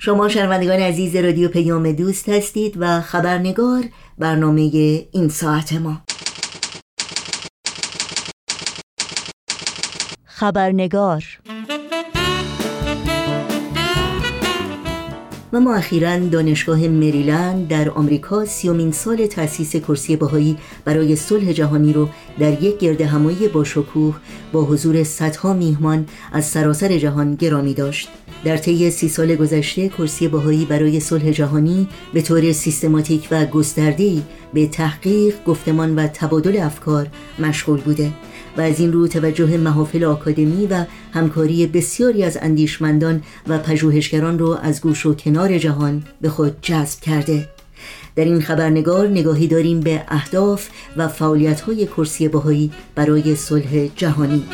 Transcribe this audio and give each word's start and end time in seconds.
شما 0.00 0.28
شنوندگان 0.28 0.78
عزیز 0.80 1.16
رادیو 1.16 1.48
پیام 1.48 1.92
دوست 1.92 2.28
هستید 2.28 2.74
و 2.78 3.00
خبرنگار 3.00 3.84
برنامه 4.18 4.60
این 5.12 5.28
ساعت 5.28 5.72
ما. 5.72 6.02
خبرنگار. 10.24 11.24
و 15.52 15.60
ما 15.60 15.74
اخیرا 15.74 16.18
دانشگاه 16.18 16.88
مریلند 16.88 17.68
در 17.68 17.90
آمریکا 17.90 18.44
سیومین 18.44 18.92
سال 18.92 19.26
تأسیس 19.26 19.76
کرسی 19.76 20.16
باهایی 20.16 20.58
برای 20.84 21.16
صلح 21.16 21.52
جهانی 21.52 21.92
رو 21.92 22.08
در 22.38 22.62
یک 22.62 22.78
گرد 22.78 23.00
همایی 23.00 23.48
با 23.48 23.64
شکوه 23.64 24.16
با 24.52 24.62
حضور 24.64 25.04
صدها 25.04 25.52
میهمان 25.52 26.06
از 26.32 26.44
سراسر 26.44 26.98
جهان 26.98 27.34
گرامی 27.34 27.74
داشت. 27.74 28.08
در 28.44 28.56
طی 28.56 28.90
سی 28.90 29.08
سال 29.08 29.34
گذشته 29.34 29.88
کرسی 29.88 30.28
باهایی 30.28 30.64
برای 30.64 31.00
صلح 31.00 31.30
جهانی 31.30 31.88
به 32.12 32.22
طور 32.22 32.52
سیستماتیک 32.52 33.28
و 33.30 33.46
گسترده‌ای 33.46 34.22
به 34.54 34.66
تحقیق، 34.66 35.34
گفتمان 35.46 35.94
و 35.94 36.06
تبادل 36.06 36.60
افکار 36.62 37.06
مشغول 37.38 37.80
بوده 37.80 38.12
و 38.56 38.60
از 38.60 38.80
این 38.80 38.92
رو 38.92 39.08
توجه 39.08 39.56
محافل 39.56 40.04
آکادمی 40.04 40.66
و 40.66 40.84
همکاری 41.12 41.66
بسیاری 41.66 42.24
از 42.24 42.38
اندیشمندان 42.42 43.22
و 43.48 43.58
پژوهشگران 43.58 44.38
را 44.38 44.56
از 44.56 44.80
گوش 44.80 45.06
و 45.06 45.14
کنار 45.14 45.58
جهان 45.58 46.02
به 46.20 46.28
خود 46.28 46.56
جذب 46.62 47.00
کرده. 47.00 47.48
در 48.16 48.24
این 48.24 48.40
خبرنگار 48.40 49.08
نگاهی 49.08 49.46
داریم 49.46 49.80
به 49.80 50.02
اهداف 50.08 50.68
و 50.96 51.08
فعالیت‌های 51.08 51.86
کرسی 51.86 52.28
بهایی 52.28 52.70
برای 52.94 53.36
صلح 53.36 53.86
جهانی. 53.96 54.44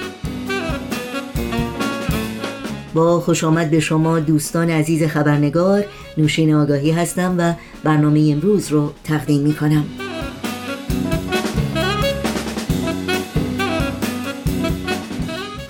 با 2.94 3.20
خوش 3.20 3.44
آمد 3.44 3.70
به 3.70 3.80
شما 3.80 4.20
دوستان 4.20 4.70
عزیز 4.70 5.02
خبرنگار 5.02 5.84
نوشین 6.18 6.54
آگاهی 6.54 6.90
هستم 6.90 7.34
و 7.38 7.54
برنامه 7.84 8.30
امروز 8.32 8.72
رو 8.72 8.92
تقدیم 9.04 9.42
می 9.42 9.54
کنم 9.54 9.84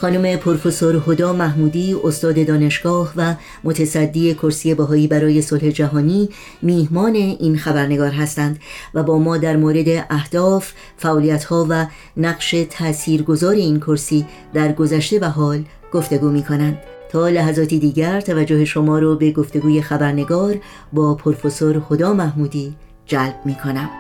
خانم 0.01 0.37
پروفسور 0.37 1.03
هدا 1.07 1.33
محمودی 1.33 1.97
استاد 2.05 2.47
دانشگاه 2.47 3.13
و 3.17 3.35
متصدی 3.65 4.35
کرسی 4.35 4.75
بهایی 4.75 5.07
برای 5.07 5.43
صلح 5.43 5.71
جهانی 5.71 6.29
میهمان 6.63 7.15
این 7.15 7.59
خبرنگار 7.59 8.11
هستند 8.11 8.59
و 8.95 9.03
با 9.03 9.19
ما 9.19 9.39
در 9.39 9.57
مورد 9.57 10.07
اهداف، 10.11 10.73
فعالیت‌ها 10.97 11.67
و 11.69 11.87
نقش 12.17 12.55
تاثیرگذار 12.71 13.55
این 13.55 13.81
کرسی 13.81 14.27
در 14.55 14.73
گذشته 14.73 15.19
و 15.19 15.25
حال 15.25 15.65
گفتگو 15.93 16.29
می 16.29 16.43
کنند. 16.43 16.79
تا 17.15 17.29
لحظاتی 17.29 17.79
دیگر 17.79 18.21
توجه 18.21 18.65
شما 18.65 18.99
رو 18.99 19.17
به 19.17 19.33
گفتگوی 19.33 19.83
خبرنگار 19.83 20.57
با 20.93 21.15
پروفسور 21.15 21.83
هدا 21.91 22.15
محمودی 22.15 22.75
جلب 23.07 23.35
می 23.45 23.55
کنم. 23.55 23.91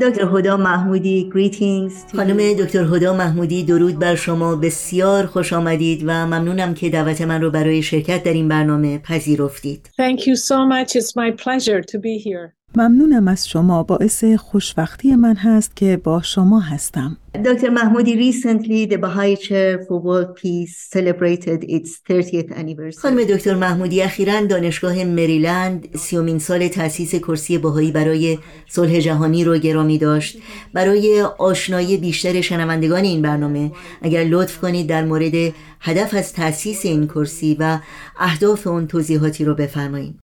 دکتر 0.00 0.28
هدا 0.32 0.56
محمودی 0.56 1.30
گریتینگز 1.34 2.04
خانم 2.16 2.52
دکتر 2.52 2.84
هدا 2.84 3.16
محمودی 3.16 3.62
درود 3.62 3.98
بر 3.98 4.14
شما 4.14 4.56
بسیار 4.56 5.26
خوش 5.26 5.52
آمدید 5.52 6.02
و 6.06 6.10
ممنونم 6.10 6.74
که 6.74 6.90
دعوت 6.90 7.20
من 7.20 7.42
رو 7.42 7.50
برای 7.50 7.82
شرکت 7.82 8.22
در 8.22 8.32
این 8.32 8.48
برنامه 8.48 8.98
پذیرفتید 8.98 9.90
Thank 10.00 10.20
you 10.20 10.36
so 10.36 10.56
much. 10.68 10.96
It's 10.96 11.16
my 11.16 11.30
pleasure 11.44 11.82
to 11.82 11.98
be 11.98 12.18
here. 12.18 12.57
ممنونم 12.76 13.28
از 13.28 13.48
شما. 13.48 13.82
باعث 13.82 14.24
خوشبختی 14.24 15.16
من 15.16 15.36
هست 15.36 15.76
که 15.76 16.00
با 16.04 16.22
شما 16.22 16.60
هستم. 16.60 17.16
دکتر 17.44 17.68
محمودی 17.68 18.32
recently 18.32 18.90
the 18.90 18.96
Baha'i 18.96 19.36
Chair 19.36 19.78
for 19.86 20.00
World 20.02 20.36
Peace 20.36 20.88
celebrated 20.92 21.64
its 21.64 21.90
30th 22.10 22.52
anniversary. 22.52 23.00
خانم 23.02 23.24
دکتر 23.24 23.54
محمودی 23.54 24.02
اخیرا 24.02 24.46
دانشگاه 24.46 25.04
مریلند 25.04 25.96
سیومین 25.96 26.38
سال 26.38 26.68
تأسیس 26.68 27.14
کرسی 27.14 27.58
بهایی 27.58 27.92
برای 27.92 28.38
صلح 28.68 28.98
جهانی 29.00 29.44
رو 29.44 29.58
گرامی 29.58 29.98
داشت. 29.98 30.38
برای 30.72 31.22
آشنایی 31.38 31.96
بیشتر 31.96 32.40
شنوندگان 32.40 33.04
این 33.04 33.22
برنامه 33.22 33.72
اگر 34.02 34.24
لطف 34.24 34.58
کنید 34.58 34.86
در 34.86 35.04
مورد 35.04 35.54
هدف 35.80 36.14
از 36.14 36.32
تأسیس 36.32 36.86
این 36.86 37.06
کرسی 37.06 37.56
و 37.60 37.78
اهداف 38.18 38.66
اون 38.66 38.86
توضیحاتی 38.86 39.44
رو 39.44 39.54
بفرمایید. 39.54 40.27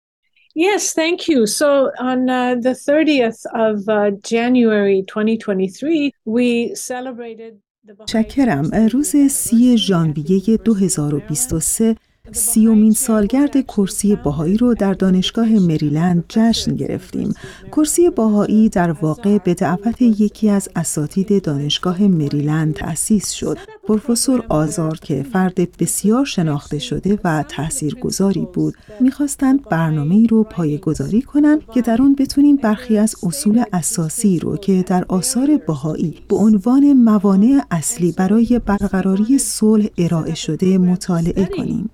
Yes, 0.55 0.93
thank 0.93 1.27
you. 1.29 1.47
So 1.47 1.91
on 1.97 2.29
uh, 2.29 2.55
the 2.55 2.71
30th 2.71 3.45
of 3.53 3.87
uh, 3.87 4.11
January 4.21 5.03
2023, 5.07 6.11
we 6.25 6.75
celebrated 6.75 7.61
شکرم 8.09 8.69
روز 8.91 9.15
سی 9.29 9.77
ژانویه 9.77 10.57
2023 10.57 11.95
سیومین 12.32 12.92
سالگرد 12.92 13.66
کرسی 13.66 14.16
باهایی 14.16 14.56
رو 14.56 14.74
در 14.74 14.92
دانشگاه 14.92 15.48
مریلند 15.48 16.24
جشن 16.28 16.74
گرفتیم. 16.74 17.34
کرسی 17.72 18.10
باهایی 18.10 18.68
در 18.68 18.90
واقع 18.90 19.38
به 19.38 19.54
دعوت 19.54 20.02
یکی 20.02 20.50
از 20.50 20.68
اساتید 20.76 21.42
دانشگاه 21.42 22.02
مریلند 22.02 22.74
تأسیس 22.74 23.30
شد. 23.30 23.58
پروفسور 23.88 24.44
آزار 24.48 24.98
که 25.02 25.22
فرد 25.32 25.76
بسیار 25.78 26.24
شناخته 26.24 26.78
شده 26.78 27.18
و 27.24 27.44
تاثیرگذاری 27.48 28.48
بود 28.54 28.74
می‌خواستند 29.00 29.68
برنامه 29.68 30.14
ای 30.14 30.26
رو 30.26 30.42
پایگذاری 30.42 31.22
کنند 31.22 31.60
که 31.74 31.82
در 31.82 32.02
آن 32.02 32.14
بتونیم 32.14 32.56
برخی 32.56 32.98
از 32.98 33.14
اصول 33.22 33.64
اساسی 33.72 34.38
رو 34.38 34.56
که 34.56 34.84
در 34.86 35.04
آثار 35.08 35.60
باهایی 35.66 36.14
به 36.28 36.36
عنوان 36.36 36.92
موانع 36.92 37.60
اصلی 37.70 38.12
برای 38.12 38.60
برقراری 38.66 39.38
صلح 39.38 39.86
ارائه 39.98 40.34
شده 40.34 40.78
مطالعه 40.78 41.44
کنیم. 41.56 41.90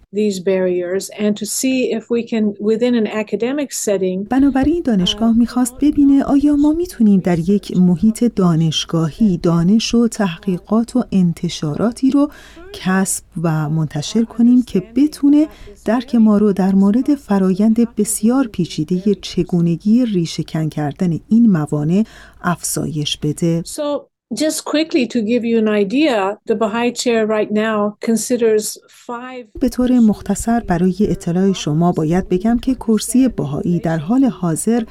بنابراین 4.24 4.82
دانشگاه 4.84 5.38
می‌خواست 5.38 5.74
ببینه 5.80 6.24
آیا 6.24 6.56
ما 6.56 6.72
می‌تونیم 6.72 7.20
در 7.20 7.38
یک 7.38 7.76
محیط 7.76 8.24
دانشگاهی 8.24 9.38
دانش 9.38 9.94
و 9.94 10.08
تحقیقات 10.08 10.96
و 10.96 11.04
انتشاراتی 11.12 12.10
رو 12.10 12.30
کسب 12.72 13.24
و 13.42 13.68
منتشر 13.70 14.24
کنیم 14.24 14.62
که 14.62 14.82
بتونه 14.96 15.48
درک 15.84 16.14
ما 16.14 16.38
رو 16.38 16.52
در 16.52 16.74
مورد 16.74 17.14
فرایند 17.14 17.94
بسیار 17.94 18.46
پیچیده 18.46 19.14
چگونگی 19.14 20.04
ریشهکن 20.04 20.68
کردن 20.68 21.18
این 21.28 21.50
موانع 21.50 22.04
افزایش 22.42 23.16
بده. 23.16 23.62
Just 23.62 24.11
quickly 24.64 25.06
to 25.06 25.20
give 25.20 25.44
you 25.44 25.58
an 25.58 25.68
idea, 25.68 26.38
the 26.46 26.54
Baha'i 26.54 26.92
Chair 26.92 27.26
right 27.26 27.50
now 27.50 27.96
considers 28.00 28.78
five... 28.88 29.46
به 29.60 29.68
طور 29.68 29.92
مختصر 29.92 30.60
برای 30.60 30.94
اطلاع 31.00 31.52
شما 31.52 31.92
باید 31.92 32.28
بگم 32.28 32.58
که 32.58 32.74
کرسی 32.74 33.28
بهایی 33.28 33.78
در 33.78 33.98
حال 33.98 34.24
حاضر 34.24 34.82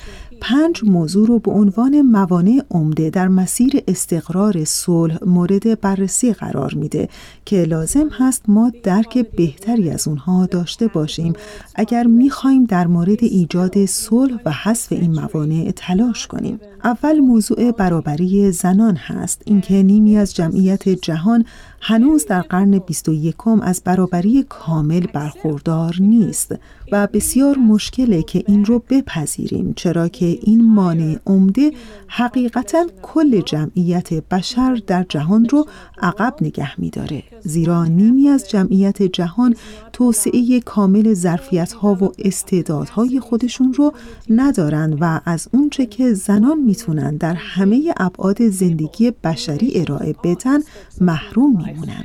پنج 0.41 0.81
موضوع 0.83 1.27
رو 1.27 1.39
به 1.39 1.51
عنوان 1.51 2.01
موانع 2.01 2.61
عمده 2.71 3.09
در 3.09 3.27
مسیر 3.27 3.83
استقرار 3.87 4.65
صلح 4.65 5.17
مورد 5.25 5.81
بررسی 5.81 6.33
قرار 6.33 6.73
میده 6.73 7.09
که 7.45 7.63
لازم 7.63 8.09
هست 8.11 8.43
ما 8.47 8.71
درک 8.83 9.17
بهتری 9.17 9.89
از 9.89 10.07
اونها 10.07 10.45
داشته 10.45 10.87
باشیم. 10.87 11.33
اگر 11.75 12.03
می‌خوایم 12.03 12.63
در 12.63 12.87
مورد 12.87 13.23
ایجاد 13.23 13.85
صلح 13.85 14.37
و 14.45 14.51
حذف 14.51 14.91
این 14.91 15.19
موانع 15.19 15.71
تلاش 15.75 16.27
کنیم. 16.27 16.59
اول 16.83 17.19
موضوع 17.19 17.71
برابری 17.71 18.51
زنان 18.51 18.95
هست. 18.95 19.41
اینکه 19.45 19.83
نیمی 19.83 20.17
از 20.17 20.35
جمعیت 20.35 20.89
جهان 20.89 21.45
هنوز 21.83 22.25
در 22.25 22.41
قرن 22.41 22.79
21 22.79 23.35
از 23.61 23.81
برابری 23.85 24.45
کامل 24.49 25.05
برخوردار 25.13 25.95
نیست 25.99 26.55
و 26.91 27.07
بسیار 27.07 27.57
مشکله 27.57 28.23
که 28.23 28.43
این 28.47 28.65
رو 28.65 28.83
بپذیریم 28.89 29.73
چرا 29.75 30.07
که 30.07 30.25
این 30.25 30.73
مانع 30.73 31.17
عمده 31.27 31.71
حقیقتا 32.07 32.85
کل 33.01 33.41
جمعیت 33.41 34.13
بشر 34.13 34.81
در 34.87 35.05
جهان 35.09 35.45
رو 35.49 35.65
عقب 36.01 36.35
نگه 36.41 36.81
میداره. 36.81 37.23
زیرا 37.43 37.85
نیمی 37.85 38.29
از 38.29 38.49
جمعیت 38.49 39.03
جهان 39.03 39.55
توسعه 39.93 40.59
کامل 40.59 41.13
ظرفیت 41.13 41.73
ها 41.73 41.93
و 41.93 42.11
استعدادهای 42.19 43.19
خودشون 43.19 43.73
رو 43.73 43.93
ندارن 44.29 44.93
و 44.93 45.19
از 45.25 45.47
اونچه 45.53 45.85
که 45.85 46.13
زنان 46.13 46.59
می‌تونن 46.59 47.15
در 47.17 47.33
همه 47.33 47.93
ابعاد 47.97 48.49
زندگی 48.49 49.11
بشری 49.23 49.71
ارائه 49.75 50.15
بدن 50.23 50.59
محروم 51.01 51.70
میمونن 51.71 52.03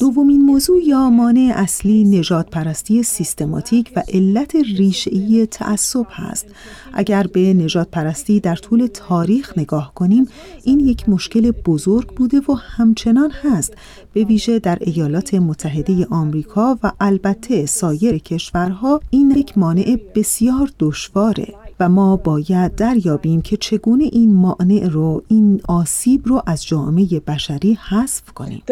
دومین 0.00 0.42
موضوع 0.42 0.82
یا 0.82 1.10
مانع 1.10 1.52
اصلی 1.56 2.04
نجات 2.04 2.50
پرستی 2.50 3.02
سیستماتیک 3.02 3.92
و 3.96 4.02
علت 4.14 4.54
ریشه‌ای 4.54 5.46
تعصب 5.46 6.06
هست. 6.10 6.46
اگر 6.92 7.26
به 7.26 7.54
نجات 7.54 7.88
پرستی 7.90 8.40
در 8.40 8.56
طول 8.56 8.86
تاریخ 8.86 9.58
نگاه 9.58 9.92
کنیم 9.94 10.28
این 10.62 10.80
یک 10.80 11.08
مشکل 11.08 11.50
بزرگ 11.50 12.08
بوده 12.08 12.40
و 12.48 12.52
همچنان 12.52 13.30
هست. 13.30 13.74
به 14.12 14.24
ویژه 14.24 14.58
در 14.58 14.78
ایالات 14.80 15.34
متحده 15.34 16.06
آمریکا 16.10 16.78
و 16.82 16.92
البته 17.00 17.66
سایر 17.66 18.18
کشورها 18.18 19.00
این 19.10 19.30
یک 19.30 19.58
مانع 19.58 19.98
بسیار 20.14 20.70
دشواره. 20.78 21.61
و 21.80 21.88
ما 21.88 22.16
باید 22.16 22.74
دریابیم 22.74 23.42
که 23.42 23.56
چگونه 23.56 24.04
این 24.12 24.34
مانع 24.34 24.88
رو 24.88 25.22
این 25.28 25.60
آسیب 25.68 26.28
رو 26.28 26.42
از 26.46 26.66
جامعه 26.66 27.20
بشری 27.26 27.78
حذف 27.88 28.32
کنیم. 28.32 28.62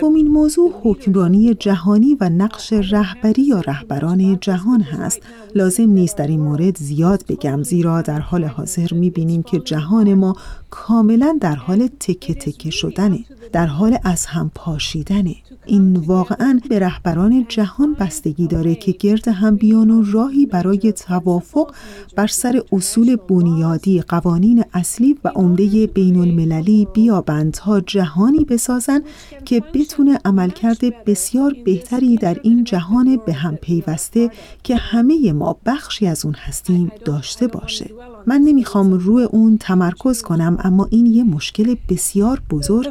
سومین 0.00 0.28
موضوع 0.28 0.72
حکمرانی 0.82 1.54
جهانی 1.54 2.16
و 2.20 2.28
نقش 2.28 2.72
رهبری 2.72 3.42
یا 3.42 3.60
رهبران 3.60 4.38
جهان 4.40 4.80
هست. 4.80 5.20
لازم 5.54 5.90
نیست 5.90 6.16
در 6.16 6.26
این 6.26 6.40
مورد 6.40 6.76
زیاد 6.76 7.24
بگم 7.28 7.62
زیرا 7.62 8.02
در 8.02 8.20
حال 8.20 8.44
حاضر 8.44 8.88
می‌بینیم 8.92 9.42
که 9.42 9.58
جهان 9.58 10.14
ما 10.14 10.36
کاملا 10.70 11.38
در 11.40 11.54
حال 11.56 11.88
تکه 12.00 12.34
تکه 12.34 12.70
شدنه 12.70 13.18
در 13.52 13.66
حال 13.66 13.98
از 14.04 14.26
هم 14.26 14.50
پاشیدنه 14.54 15.34
این 15.66 15.96
واقعا 15.96 16.60
به 16.68 16.78
رهبران 16.78 17.46
جهان 17.48 17.94
بستگی 17.94 18.46
داره 18.46 18.74
که 18.74 18.92
گرد 18.92 19.28
هم 19.28 19.56
بیان 19.56 19.90
و 19.90 20.02
راهی 20.12 20.46
برای 20.46 20.92
توافق 20.92 21.74
بر 22.16 22.26
سر 22.26 22.62
اصول 22.72 23.16
بنیادی 23.16 24.00
قوانین 24.00 24.64
اصلی 24.74 25.18
و 25.24 25.28
عمده 25.28 25.86
بین 25.86 26.16
المللی 26.16 26.88
بیابند 26.94 27.52
تا 27.52 27.80
جهانی 27.80 28.44
بسازن 28.44 29.02
که 29.44 29.62
بتونه 29.74 30.18
عملکرد 30.24 31.04
بسیار 31.04 31.56
بهتری 31.64 32.16
در 32.16 32.36
این 32.42 32.64
جهان 32.64 33.16
به 33.26 33.32
هم 33.32 33.56
پیوسته 33.56 34.30
که 34.62 34.76
همه 34.76 35.32
ما 35.32 35.56
بخشی 35.66 36.06
از 36.06 36.24
اون 36.24 36.34
هستیم 36.34 36.92
داشته 37.04 37.46
باشه. 37.46 37.90
من 38.26 38.40
نمی‌خوام 38.40 38.92
روی 38.92 39.24
اون 39.24 39.58
تمرکز 39.58 40.22
کنم 40.22 40.58
اما 40.64 40.88
این 40.90 41.06
یه 41.06 41.24
مشکل 41.24 41.74
بسیار 41.88 42.42
بزرگه. 42.50 42.90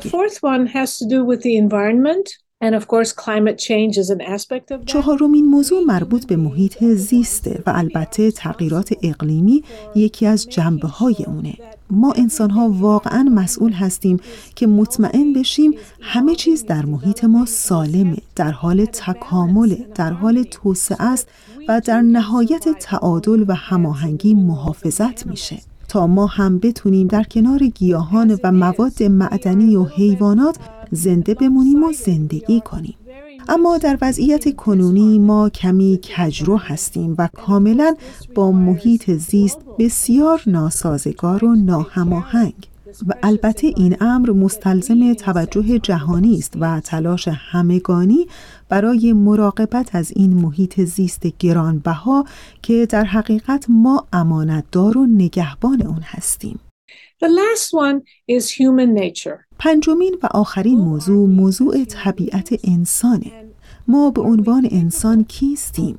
چهارمین 4.86 5.46
موضوع 5.46 5.84
مربوط 5.84 6.26
به 6.28 6.36
محیط 6.36 6.84
زیسته 6.84 7.64
و 7.66 7.72
البته 7.76 8.32
تغییرات 8.32 8.94
اقلیمی 9.04 9.64
یکی 9.96 10.26
از 10.26 10.50
جنبه 10.50 10.88
های 10.88 11.16
اونه. 11.28 11.54
ما 11.90 12.12
انسان 12.12 12.50
ها 12.50 12.70
واقعا 12.70 13.24
مسئول 13.24 13.72
هستیم 13.72 14.20
که 14.56 14.68
مطمئن 14.68 15.34
بشیم 15.34 15.74
همه 16.02 16.36
چیز 16.36 16.66
در 16.66 16.86
محیط 16.86 17.24
ما 17.24 17.46
سالمه، 17.46 18.18
در 18.36 18.52
حال 18.52 18.86
تکامل، 18.86 19.76
در 19.96 20.12
حال 20.12 20.44
توسعه 20.44 21.06
است 21.06 21.28
و 21.68 21.82
در 21.86 22.02
نهایت 22.02 22.70
تعادل 22.80 23.46
و 23.48 23.54
هماهنگی 23.54 24.34
محافظت 24.34 25.28
میشه. 25.28 25.58
تا 25.88 26.08
ما 26.08 26.26
هم 26.26 26.60
بتونیم 26.60 27.08
در 27.08 27.24
کنار 27.24 27.60
گیاهان 27.60 28.40
و 28.44 28.52
مواد 28.52 29.04
معدنی 29.04 29.76
و 29.76 29.84
حیوانات 29.84 30.58
زنده 30.92 31.34
بمونیم 31.34 31.84
و 31.84 31.92
زندگی 31.92 32.62
کنیم 32.62 32.96
اما 33.48 33.78
در 33.78 33.98
وضعیت 34.02 34.56
کنونی 34.56 35.20
ما 35.20 35.50
کمی 35.50 36.00
کجرو 36.18 36.58
هستیم 36.58 37.16
و 37.18 37.28
کاملا 37.28 37.96
با 38.36 38.52
محیط 38.52 39.12
زیست 39.12 39.60
بسیار 39.80 40.42
ناسازگار 40.48 41.46
و 41.46 41.56
ناهماهنگ 41.56 42.54
و 43.08 43.14
البته 43.24 43.68
این 43.68 43.98
امر 44.02 44.32
مستلزم 44.32 45.14
توجه 45.14 45.80
جهانی 45.80 46.38
است 46.38 46.54
و 46.60 46.80
تلاش 46.80 47.28
همگانی 47.28 48.28
برای 48.70 49.14
مراقبت 49.14 49.96
از 49.96 50.12
این 50.16 50.34
محیط 50.34 50.82
زیست 50.82 51.28
گرانبها 51.40 52.26
که 52.62 52.86
در 52.86 53.04
حقیقت 53.04 53.66
ما 53.70 54.08
امانتدار 54.14 54.98
و 54.98 55.06
نگهبان 55.06 55.82
اون 55.82 56.02
هستیم. 56.02 56.60
The 57.26 57.32
last 57.32 57.74
one 57.74 58.02
is 58.28 58.50
human 58.60 58.94
nature. 58.94 59.46
پنجمین 59.60 60.18
و 60.24 60.28
آخرین 60.32 60.80
موضوع 60.80 61.28
موضوع 61.28 61.84
طبیعت 61.84 62.50
انسانه. 62.64 63.32
ما 63.88 64.12
به 64.12 64.22
عنوان 64.22 64.68
انسان 64.72 65.24
کیستیم؟ 65.24 65.98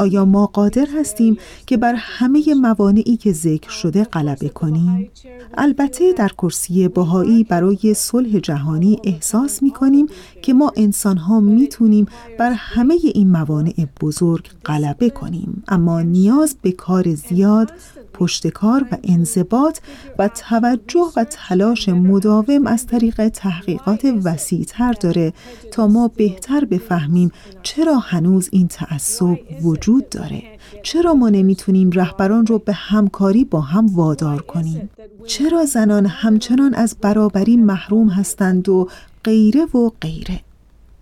آیا 0.00 0.24
ما 0.24 0.46
قادر 0.46 0.86
هستیم 0.98 1.36
که 1.66 1.76
بر 1.76 1.94
همه 1.96 2.54
موانعی 2.54 3.16
که 3.16 3.32
ذکر 3.32 3.70
شده 3.70 4.04
غلبه 4.04 4.48
کنیم؟ 4.48 5.10
البته 5.54 6.12
در 6.12 6.28
کرسی 6.28 6.88
باهایی 6.88 7.44
برای 7.44 7.94
صلح 7.94 8.38
جهانی 8.38 8.98
احساس 9.04 9.62
می 9.62 9.70
کنیم 9.70 10.06
که 10.42 10.54
ما 10.54 10.72
انسان 10.76 11.16
ها 11.16 11.40
می 11.40 11.68
تونیم 11.68 12.06
بر 12.38 12.52
همه 12.56 12.98
این 13.14 13.30
موانع 13.30 13.86
بزرگ 14.00 14.48
غلبه 14.64 15.10
کنیم 15.10 15.62
اما 15.68 16.02
نیاز 16.02 16.56
به 16.62 16.72
کار 16.72 17.14
زیاد 17.14 17.72
پشتکار 18.20 18.86
و 18.92 18.96
انضباط 19.04 19.78
و 20.18 20.28
توجه 20.28 21.12
و 21.16 21.24
تلاش 21.24 21.88
مداوم 21.88 22.66
از 22.66 22.86
طریق 22.86 23.28
تحقیقات 23.28 24.04
وسیعتر 24.24 24.92
داره 24.92 25.32
تا 25.72 25.86
ما 25.86 26.08
بهتر 26.08 26.64
بفهمیم 26.64 27.30
چرا 27.62 27.98
هنوز 27.98 28.48
این 28.52 28.68
تعصب 28.68 29.38
وجود 29.62 29.89
داره. 30.10 30.42
چرا 30.82 31.14
ما 31.14 31.28
نمی‌تونیم 31.28 31.90
رهبران 31.90 32.46
رو 32.46 32.58
به 32.58 32.72
همکاری 32.72 33.44
با 33.44 33.60
هم 33.60 33.86
وادار 33.86 34.42
کنیم؟ 34.42 34.90
چرا 35.26 35.64
زنان 35.64 36.06
همچنان 36.06 36.74
از 36.74 36.96
برابری 37.00 37.56
محروم 37.56 38.08
هستند 38.08 38.68
و 38.68 38.88
غیره 39.24 39.64
و 39.64 39.90
غیره؟ 40.00 40.40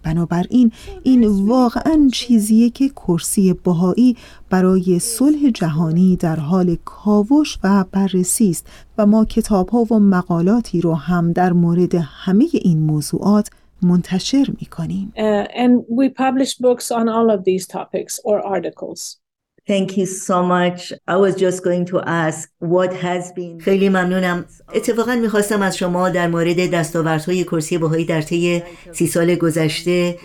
بنابراین 0.03 0.73
این 1.03 1.27
واقعا 1.27 2.09
چیزیه 2.13 2.71
که 2.71 2.89
کرسی 2.89 3.53
بهایی 3.53 4.17
برای 4.51 4.99
صلح 4.99 5.51
جهانی 5.55 6.17
در 6.17 6.37
حال 6.37 6.77
کاوش 6.85 7.59
و 7.65 7.85
بررسی 7.93 8.51
است 8.51 8.67
و 8.99 9.07
ما 9.07 9.25
کتاب 9.25 9.69
ها 9.69 9.79
و 9.79 9.99
مقالاتی 9.99 10.81
رو 10.81 10.95
هم 10.95 11.33
در 11.33 11.53
مورد 11.53 11.95
همه 11.95 12.47
این 12.53 12.79
موضوعات 12.79 13.51
منتشر 13.83 14.47
می 14.61 14.67
کنیم. 14.67 15.13
Thank 19.71 19.99
you 19.99 20.07
so 20.07 20.39
much. 20.57 20.81
I 21.15 21.17
was 21.25 21.35
just 21.45 21.59
going 21.63 21.85
to 21.93 21.97
ask 22.25 22.49
what 22.75 22.91
has 23.07 23.33
been 23.33 23.61
خیلی 23.61 23.89
ممنونم. 23.89 24.45
اتفاقا 24.75 25.15
می‌خواستم 25.15 25.63
از 25.63 25.77
شما 25.77 26.09
در 26.09 26.29
مورد 26.29 26.71
دستاوردهای 26.71 27.45
کرسی 27.45 27.79
بهایی 27.79 28.05
در 28.05 28.23
طی 28.23 28.63
سی 28.93 29.07
سال 29.07 29.35
گذشته 29.35 30.19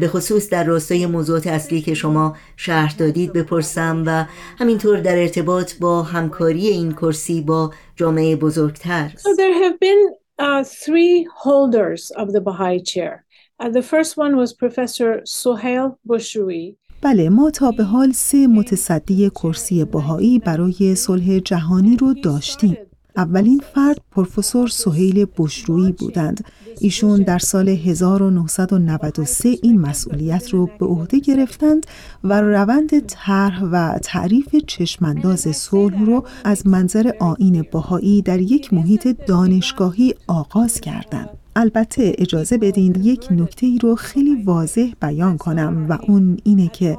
به 0.00 0.08
خصوص 0.12 0.50
در 0.50 0.64
راستای 0.64 1.06
موضوعات 1.06 1.46
اصلی 1.46 1.80
که 1.80 1.94
شما 1.94 2.36
شرح 2.56 2.96
دادید 2.96 3.32
بپرسم 3.32 4.02
و 4.06 4.24
همینطور 4.58 5.00
در 5.00 5.18
ارتباط 5.18 5.74
با 5.80 6.02
همکاری 6.02 6.66
این 6.66 6.92
کرسی 6.92 7.40
با 7.40 7.72
جامعه 7.96 8.36
بزرگتر. 8.36 9.08
So 9.08 9.36
there 9.36 9.54
have 9.64 9.78
been 9.80 10.23
uh, 10.38 10.64
three 10.64 11.26
holders 11.34 12.10
of 12.10 12.32
the 12.32 12.40
Baha'i 12.40 12.80
chair. 12.82 13.24
Uh, 13.60 13.68
the 13.68 13.82
first 13.82 14.16
one 14.16 14.36
was 14.36 14.52
Professor 14.52 15.20
Sohail 15.24 15.98
Bushrui. 16.06 16.76
بله 17.02 17.28
ما 17.28 17.50
تا 17.50 17.70
به 17.70 17.84
حال 17.84 18.12
سه 18.12 18.46
متصدی 18.46 19.30
کرسی 19.30 19.84
بهایی 19.84 20.38
برای 20.38 20.94
صلح 20.94 21.38
جهانی 21.38 21.96
رو 21.96 22.14
داشتیم. 22.14 22.76
اولین 23.16 23.62
فرد 23.74 24.00
پروفسور 24.10 24.68
سهیل 24.68 25.26
بشرویی 25.38 25.92
بودند. 25.92 26.44
ایشون 26.80 27.22
در 27.22 27.38
سال 27.38 27.68
1993 27.68 29.48
این 29.62 29.80
مسئولیت 29.80 30.50
رو 30.50 30.70
به 30.78 30.86
عهده 30.86 31.18
گرفتند 31.18 31.86
و 32.24 32.40
روند 32.40 33.06
طرح 33.06 33.62
و 33.62 33.98
تعریف 33.98 34.56
چشمانداز 34.66 35.40
صلح 35.40 36.04
رو 36.04 36.24
از 36.44 36.66
منظر 36.66 37.12
آین 37.20 37.64
بهایی 37.72 38.22
در 38.22 38.40
یک 38.40 38.72
محیط 38.72 39.08
دانشگاهی 39.26 40.14
آغاز 40.26 40.80
کردند. 40.80 41.28
البته 41.56 42.12
اجازه 42.18 42.58
بدین 42.58 42.94
یک 43.02 43.26
نکته 43.30 43.66
ای 43.66 43.78
رو 43.78 43.94
خیلی 43.94 44.42
واضح 44.42 44.90
بیان 45.00 45.38
کنم 45.38 45.86
و 45.88 45.98
اون 46.08 46.38
اینه 46.44 46.68
که 46.68 46.98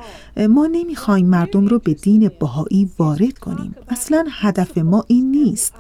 ما 0.50 0.68
نمی‌خوایم 0.72 1.26
مردم 1.26 1.68
رو 1.68 1.80
به 1.80 1.94
دین 1.94 2.32
بهایی 2.40 2.90
وارد 3.00 3.38
کنیم 3.40 3.76
اصلا 3.88 4.26
هدف 4.32 4.78
ما 4.78 5.04
این 5.08 5.32
نیست 5.32 5.74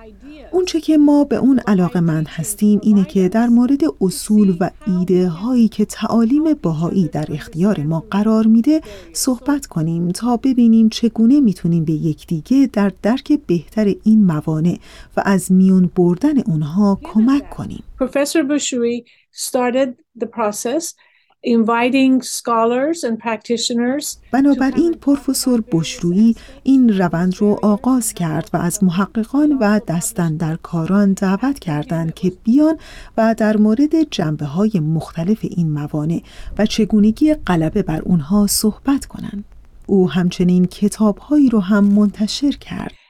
اونچه 0.51 0.81
که 0.81 0.97
ما 0.97 1.23
به 1.23 1.35
اون 1.35 1.59
علاقه 1.67 1.99
من 1.99 2.25
هستیم 2.25 2.79
اینه 2.83 3.05
که 3.05 3.29
در 3.29 3.47
مورد 3.47 3.79
اصول 4.01 4.57
و 4.59 4.69
ایده 4.87 5.27
هایی 5.27 5.67
که 5.67 5.85
تعالیم 5.85 6.43
باهایی 6.53 7.07
در 7.07 7.25
اختیار 7.29 7.79
ما 7.79 8.03
قرار 8.11 8.47
میده 8.47 8.81
صحبت 9.13 9.65
کنیم 9.65 10.11
تا 10.11 10.37
ببینیم 10.37 10.89
چگونه 10.89 11.39
می‌تونیم 11.39 11.85
به 11.85 11.93
یکدیگه 11.93 12.69
در 12.73 12.91
درک 13.01 13.39
بهتر 13.47 13.93
این 14.03 14.25
موانع 14.25 14.77
و 15.17 15.21
از 15.25 15.51
میون 15.51 15.91
بردن 15.95 16.39
اونها 16.39 16.99
کمک 17.03 17.49
کنیم. 17.49 17.83
Professor 18.01 18.43
Bushri 18.43 19.03
started 19.31 19.89
the 20.19 20.27
process 20.27 20.95
inviting 21.45 22.21
scholars 22.21 23.03
and 23.03 23.19
practitioners 23.19 24.17
بنابراین 24.31 24.93
پروفسور 24.93 25.63
بشرویی 25.71 26.35
این 26.63 26.97
روند 26.97 27.35
رو 27.37 27.59
آغاز 27.61 28.13
کرد 28.13 28.49
و 28.53 28.57
از 28.57 28.83
محققان 28.83 29.57
و 29.57 29.79
دستندرکاران 29.87 31.13
دعوت 31.13 31.59
کردند 31.59 32.13
که 32.13 32.31
بیان 32.43 32.77
و 33.17 33.35
در 33.37 33.57
مورد 33.57 34.03
جنبه 34.11 34.45
های 34.45 34.79
مختلف 34.79 35.39
این 35.41 35.71
موانع 35.71 36.21
و 36.57 36.65
چگونگی 36.65 37.33
غلبه 37.33 37.83
بر 37.83 38.01
اونها 38.01 38.47
صحبت 38.47 39.05
کنند. 39.05 39.43
او 39.87 40.11
همچنین 40.11 40.65
کتابهایی 40.65 41.49
رو 41.49 41.59
هم 41.59 41.83
منتشر 41.83 42.51
کرد. 42.51 43.04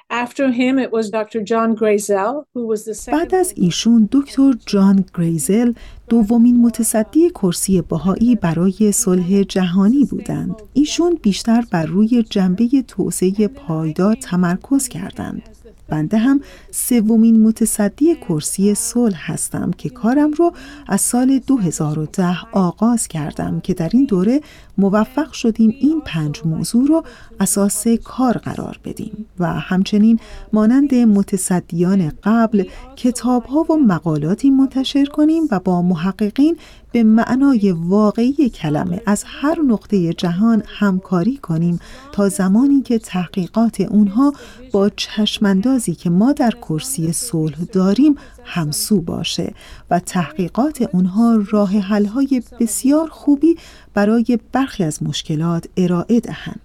بعد 3.11 3.35
از 3.35 3.53
ایشون 3.55 4.09
دکتر 4.11 4.53
جان 4.65 5.05
گریزل 5.17 5.73
دومین 6.09 6.61
متصدی 6.61 7.29
کرسی 7.29 7.81
بهایی 7.81 8.35
برای 8.35 8.91
صلح 8.91 9.43
جهانی 9.43 10.05
بودند. 10.05 10.55
ایشون 10.73 11.19
بیشتر 11.21 11.63
بر 11.71 11.85
روی 11.85 12.23
جنبه 12.23 12.67
توسعه 12.87 13.47
پایدار 13.47 14.15
تمرکز 14.15 14.87
کردند. 14.87 15.41
بنده 15.87 16.17
هم 16.17 16.41
سومین 16.71 17.43
متصدی 17.43 18.15
کرسی 18.15 18.75
صلح 18.75 19.31
هستم 19.31 19.71
که 19.71 19.89
کارم 19.89 20.31
رو 20.31 20.53
از 20.87 21.01
سال 21.01 21.39
2010 21.39 22.37
آغاز 22.51 23.07
کردم 23.07 23.59
که 23.59 23.73
در 23.73 23.89
این 23.93 24.05
دوره 24.05 24.41
موفق 24.77 25.31
شدیم 25.31 25.75
این 25.79 26.01
پنج 26.05 26.41
موضوع 26.45 26.87
رو 26.87 27.03
اساس 27.39 27.87
کار 28.03 28.37
قرار 28.37 28.79
بدیم 28.83 29.25
و 29.39 29.47
همچنین 29.47 30.19
مانند 30.53 30.95
متصدیان 30.95 32.11
قبل 32.23 32.63
کتاب 32.95 33.43
ها 33.43 33.65
و 33.69 33.77
مقالاتی 33.77 34.49
منتشر 34.49 35.05
کنیم 35.05 35.43
و 35.51 35.59
با 35.59 35.81
محققین 35.81 36.57
به 36.91 37.03
معنای 37.03 37.71
واقعی 37.71 38.49
کلمه 38.49 39.01
از 39.05 39.23
هر 39.27 39.61
نقطه 39.61 40.13
جهان 40.13 40.63
همکاری 40.65 41.37
کنیم 41.37 41.79
تا 42.11 42.29
زمانی 42.29 42.81
که 42.81 42.99
تحقیقات 42.99 43.81
اونها 43.81 44.33
با 44.71 44.89
چشماندازی 44.89 45.95
که 45.95 46.09
ما 46.09 46.33
در 46.33 46.51
کرسی 46.51 47.11
صلح 47.11 47.57
داریم 47.71 48.15
همسو 48.45 49.01
باشه 49.01 49.53
و 49.91 49.99
تحقیقات 49.99 50.89
اونها 50.93 51.43
راه 51.51 51.69
حل‌های 51.69 52.41
بسیار 52.59 53.09
خوبی 53.09 53.55
برای 53.93 54.39
برخی 54.51 54.83
از 54.83 55.03
مشکلات 55.03 55.65
ارائه 55.77 56.19
دهند. 56.19 56.59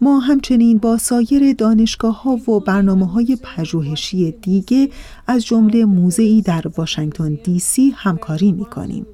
ما 0.00 0.18
همچنین 0.18 0.78
با 0.78 0.98
سایر 0.98 1.52
دانشگاه 1.52 2.22
ها 2.22 2.50
و 2.50 2.60
برنامه 2.60 3.06
های 3.06 3.38
پژوهشی 3.42 4.30
دیگه 4.30 4.88
از 5.26 5.46
جمله 5.46 5.84
موزه‌ای 5.84 6.42
در 6.42 6.64
واشنگتن 6.76 7.38
دی 7.44 7.58
سی 7.58 7.90
همکاری 7.96 8.52
می 8.52 8.64
کنیم. 8.64 9.06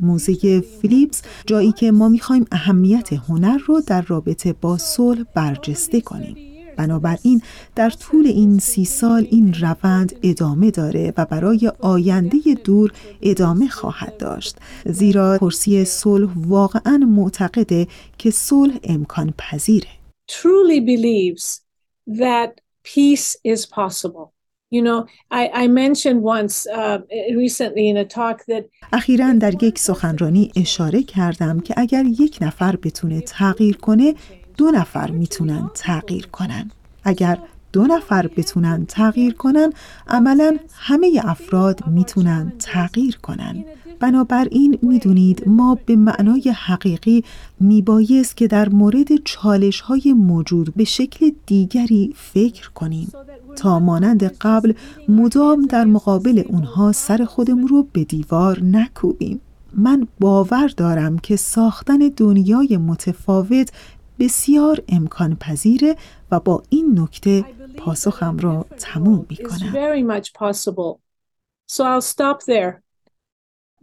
موزه 0.00 0.60
فیلیپس 0.60 1.22
جایی 1.46 1.72
که 1.72 1.92
ما 1.92 2.08
می‌خوایم 2.08 2.46
اهمیت 2.52 3.12
هنر 3.12 3.58
رو 3.66 3.80
در 3.86 4.02
رابطه 4.02 4.52
با 4.52 4.78
صلح 4.78 5.22
برجسته 5.34 6.00
کنیم. 6.00 6.45
بنابراین 6.76 7.42
در 7.74 7.90
طول 7.90 8.26
این 8.26 8.58
سی 8.58 8.84
سال 8.84 9.26
این 9.30 9.54
روند 9.60 10.12
ادامه 10.22 10.70
داره 10.70 11.12
و 11.16 11.24
برای 11.24 11.72
آینده 11.80 12.38
دور 12.64 12.92
ادامه 13.22 13.68
خواهد 13.68 14.16
داشت 14.16 14.56
زیرا 14.86 15.38
کرسی 15.38 15.84
صلح 15.84 16.30
واقعا 16.36 16.96
معتقده 17.08 17.86
که 18.18 18.30
صلح 18.30 18.74
امکان 18.84 19.34
پذیره 19.38 19.88
truly 20.28 20.80
believes 20.80 21.60
that 22.06 22.60
peace 22.82 23.36
is 23.44 23.66
possible. 23.66 24.32
You 24.70 24.82
know, 24.82 25.06
I, 25.30 25.42
I 25.62 25.66
mentioned 25.68 26.22
once 26.22 26.66
uh, 26.66 26.98
recently 27.34 27.88
in 27.88 27.96
a 27.96 28.04
talk 28.04 28.44
that 28.46 28.64
اخیرا 28.92 29.32
در 29.32 29.62
یک 29.64 29.78
سخنرانی 29.78 30.52
اشاره 30.56 31.02
کردم 31.02 31.60
که 31.60 31.74
اگر 31.76 32.04
یک 32.04 32.38
نفر 32.40 32.76
بتونه 32.76 33.20
تغییر 33.20 33.76
کنه 33.76 34.14
دو 34.56 34.70
نفر 34.70 35.10
می‌تونن 35.10 35.70
تغییر 35.74 36.26
کنن. 36.26 36.70
اگر 37.04 37.38
دو 37.72 37.82
نفر 37.86 38.26
بتونن 38.26 38.86
تغییر 38.88 39.34
کنن 39.34 39.72
عملا 40.08 40.56
همه 40.72 41.20
افراد 41.24 41.86
می‌تونن 41.86 42.52
تغییر 42.58 43.16
کنن. 43.16 43.64
بنابراین 44.00 44.78
می‌دونید 44.82 45.48
ما 45.48 45.78
به 45.86 45.96
معنای 45.96 46.54
حقیقی 46.56 47.24
میبایست 47.60 48.36
که 48.36 48.46
در 48.46 48.68
مورد 48.68 49.08
چالش 49.24 49.80
های 49.80 50.12
موجود 50.12 50.74
به 50.74 50.84
شکل 50.84 51.30
دیگری 51.46 52.14
فکر 52.16 52.70
کنیم. 52.70 53.12
تا 53.56 53.78
مانند 53.78 54.24
قبل 54.24 54.72
مدام 55.08 55.62
در 55.62 55.84
مقابل 55.84 56.42
اونها 56.48 56.92
سر 56.92 57.24
خودمون 57.24 57.68
رو 57.68 57.86
به 57.92 58.04
دیوار 58.04 58.62
نکوبیم. 58.62 59.40
من 59.74 60.08
باور 60.20 60.72
دارم 60.76 61.18
که 61.18 61.36
ساختن 61.36 61.98
دنیای 62.16 62.76
متفاوت 62.76 63.72
بسیار 64.18 64.82
امکان 64.88 65.36
پذیره 65.40 65.96
و 66.30 66.40
با 66.40 66.62
این 66.68 67.00
نکته 67.00 67.44
پاسخم 67.78 68.38
را 68.38 68.66
تموم 68.78 69.26
می 69.30 69.36
کنم. 69.36 69.72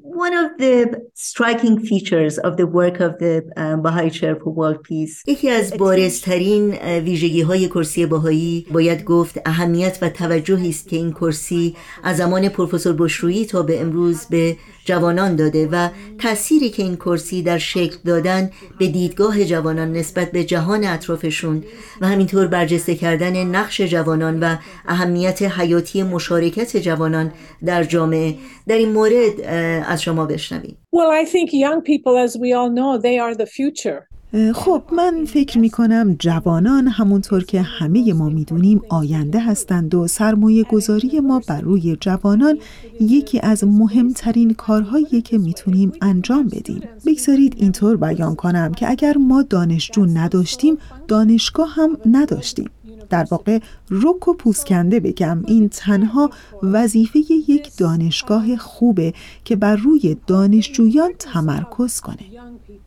One 0.06 0.34
of 0.34 0.58
the 0.58 1.02
striking 1.14 1.80
features 1.80 2.38
of 2.38 2.58
the 2.58 2.68
work 2.68 3.00
of 3.00 3.12
the 3.20 3.36
Baha'i 3.84 4.10
Chair 4.10 4.36
for 4.36 4.52
World 4.60 4.84
Peace 4.84 5.24
یکی 5.28 5.50
از 5.50 5.74
بارزترین 5.78 6.74
ویژگی 7.00 7.42
های 7.42 7.68
کرسی 7.68 8.06
باهایی 8.06 8.66
باید 8.72 9.04
گفت 9.04 9.42
اهمیت 9.46 9.98
و 10.02 10.10
توجهی 10.10 10.70
است 10.70 10.90
که 10.90 10.96
این 10.96 11.12
کرسی 11.12 11.76
از 12.04 12.18
زمان 12.18 12.50
پروفسور 12.50 12.94
بشرویی 12.94 13.46
تا 13.46 13.64
به 13.64 13.82
امروز 13.82 14.26
به 14.26 14.58
جوانان 14.86 15.36
داده 15.36 15.68
و 15.68 15.90
تأثیری 16.20 16.70
که 16.70 16.84
این 16.84 16.96
کرسی 16.96 17.42
در 17.42 17.58
شکل 17.58 17.98
دادن 18.06 18.52
به 18.80 18.88
دیدگاه 18.88 19.44
جوانان 19.44 19.94
نسبت 19.94 20.32
به 20.32 20.44
جهان 20.44 20.84
اطرافشون 20.84 21.64
و 22.02 22.08
همینطور 22.08 22.48
برجسته 22.48 22.96
کردن 22.96 23.44
نقش 23.44 23.82
جوانان 23.82 24.40
و 24.40 24.56
اهمیت 24.88 25.42
حیاتی 25.42 26.04
مشارکت 26.04 26.78
جوانان 26.78 27.32
در 27.66 27.84
جامعه 27.84 28.36
در 28.68 28.76
این 28.76 28.92
مورد 28.92 29.42
از 29.88 30.02
شما 30.02 30.26
بشنویم 30.26 30.78
Well, 30.96 31.10
I 31.10 31.26
think 31.26 31.52
young 31.54 31.82
people, 31.82 32.18
as 32.26 32.38
we 32.38 32.54
all 32.54 32.70
know, 32.70 33.00
they 33.00 33.18
are 33.18 33.34
the 33.36 33.48
future. 33.48 34.08
خب 34.54 34.84
من 34.98 35.26
فکر 35.26 35.60
می 35.60 35.70
کنم 35.70 36.16
جوانان 36.20 36.88
همونطور 36.88 37.44
که 37.44 37.62
همه 37.62 38.14
ما 38.14 38.30
می‌دونیم 38.30 38.82
آینده 38.90 39.40
هستند 39.40 39.96
و 39.96 40.08
سرمایه 40.08 40.64
گذاری 40.64 41.20
ما 41.20 41.42
بر 41.48 41.62
روی 41.62 41.98
جوانان 42.00 42.60
یکی 43.02 43.40
از 43.40 43.64
مهمترین 43.64 44.54
کارهایی 44.54 45.22
که 45.22 45.38
می‌تونیم 45.38 45.92
انجام 46.02 46.48
بدیم. 46.48 46.82
بگذارید 47.06 47.56
اینطور 47.58 47.98
بیان 47.98 48.36
کنم 48.36 48.72
که 48.72 48.90
اگر 48.90 49.18
ما 49.18 49.42
دانشجو 49.42 50.06
نداشتیم 50.06 50.78
دانشگاه 51.08 51.70
هم 51.70 51.98
نداشتیم. 52.06 52.70
در 53.10 53.28
واقع 53.32 53.60
رک 53.92 54.28
و 54.28 54.34
پوسکنده 54.34 55.00
بگم 55.00 55.44
این 55.48 55.70
تنها 55.70 56.30
وظیفه 56.64 57.20
یک 57.48 57.78
دانشگاه 57.78 58.56
خوبه 58.56 59.14
که 59.46 59.56
بر 59.56 59.76
روی 59.76 60.18
دانشجویان 60.28 61.12
تمرکز 61.20 62.00
کنه. 62.00 62.33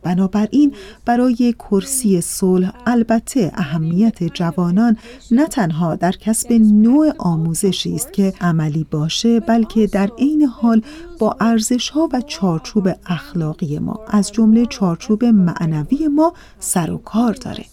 بنابراین 0.03 0.73
برای 1.05 1.53
کرسی 1.59 2.21
صلح 2.21 2.71
البته 2.85 3.51
اهمیت 3.55 4.23
جوانان 4.23 4.97
نه 5.31 5.47
تنها 5.47 5.95
در 5.95 6.11
کسب 6.11 6.53
نوع 6.53 7.13
آموزشی 7.17 7.95
است 7.95 8.13
که 8.13 8.33
عملی 8.41 8.87
باشه 8.91 9.39
بلکه 9.39 9.87
در 9.87 10.09
عین 10.17 10.43
حال 10.43 10.81
با 11.19 11.35
ارزش 11.39 11.89
ها 11.89 12.09
و 12.13 12.21
چارچوب 12.21 12.89
اخلاقی 13.05 13.79
ما. 13.79 13.99
از 14.07 14.31
جمله 14.31 14.65
چارچوب 14.65 15.25
معنوی 15.25 16.07
ما 16.07 16.33
سر 16.59 16.91
و 16.91 16.97
کار 16.97 17.33
داره. 17.33 17.65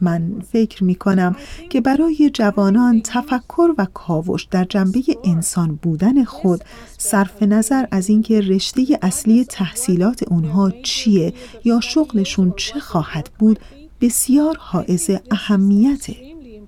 من 0.00 0.42
فکر 0.52 0.84
می 0.84 0.94
کنم 0.94 1.36
که 1.70 1.80
برای 1.80 2.30
جوانان 2.34 3.00
تفکر 3.04 3.74
و 3.78 3.86
کاوش 3.94 4.44
در 4.44 4.64
جنبه 4.64 5.00
انسان 5.24 5.78
بودن 5.82 6.24
خود 6.24 6.64
صرف 6.98 7.42
نظر 7.42 7.86
از 7.90 8.08
اینکه 8.08 8.40
رشته 8.40 8.82
اصلی 9.02 9.44
تحصیلات 9.44 10.22
اونها 10.28 10.70
چیه 10.70 11.32
یا 11.64 11.80
شغلشون 11.80 12.54
چه 12.56 12.80
خواهد 12.80 13.30
بود 13.38 13.58
بسیار 14.00 14.56
حائز 14.58 15.10
اهمیته 15.30 16.16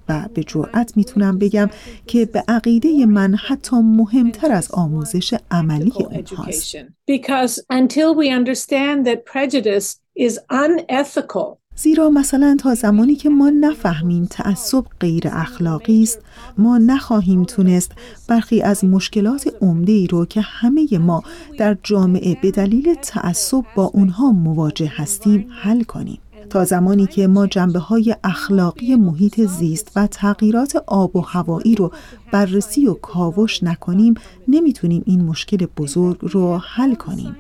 و 0.09 0.29
به 0.35 0.45
جرأت 0.45 0.97
می‌تونم 0.97 1.39
بگم 1.39 1.71
که 2.07 2.25
به 2.25 2.45
عقیده 2.49 3.07
من 3.07 3.35
حتی 3.35 3.77
مهمتر 3.77 4.53
از 4.53 4.71
آموزش 4.71 5.35
عملی 5.51 5.93
اونهاست. 5.95 6.77
Because 7.11 7.61
until 7.71 8.15
we 8.15 8.31
understand 8.31 9.07
that 9.07 9.25
prejudice 9.25 10.01
is 10.17 10.39
unethical 10.51 11.59
زیرا 11.77 12.11
مثلا 12.11 12.57
تا 12.61 12.75
زمانی 12.75 13.17
که 13.17 13.29
ما 13.29 13.51
نفهمیم 13.51 14.25
تعصب 14.31 14.85
غیر 15.01 15.29
اخلاقی 15.33 16.03
است 16.03 16.19
ما 16.59 16.79
نخواهیم 16.79 17.45
تونست 17.45 17.93
برخی 18.29 18.63
از 18.63 18.85
مشکلات 18.85 19.55
عمده 19.61 19.93
ای 19.93 20.07
رو 20.07 20.27
که 20.27 20.41
همه 20.41 20.99
ما 20.99 21.23
در 21.59 21.77
جامعه 21.83 22.37
به 22.43 22.51
دلیل 22.51 22.95
تعصب 22.95 23.65
با 23.77 23.85
اونها 23.85 24.31
مواجه 24.31 24.93
هستیم 24.97 25.47
حل 25.63 25.83
کنیم. 25.83 26.19
تا 26.51 26.65
زمانی 26.65 27.07
که 27.07 27.27
ما 27.27 27.47
جنبه 27.47 27.79
های 27.79 28.17
اخلاقی 28.25 28.95
محیط 28.95 29.41
زیست 29.41 29.93
و 29.97 30.07
تغییرات 30.07 30.77
آب 30.87 31.17
و 31.17 31.21
هوایی 31.21 31.75
رو 31.75 31.93
بررسی 32.33 32.87
و 32.87 32.95
کاوش 32.95 33.63
نکنیم 33.63 34.15
نمی‌تونیم 34.49 35.03
این 35.07 35.25
مشکل 35.25 35.67
بزرگ 35.77 36.19
رو 36.23 36.59
حل 36.59 36.95
کنیم. 36.95 37.37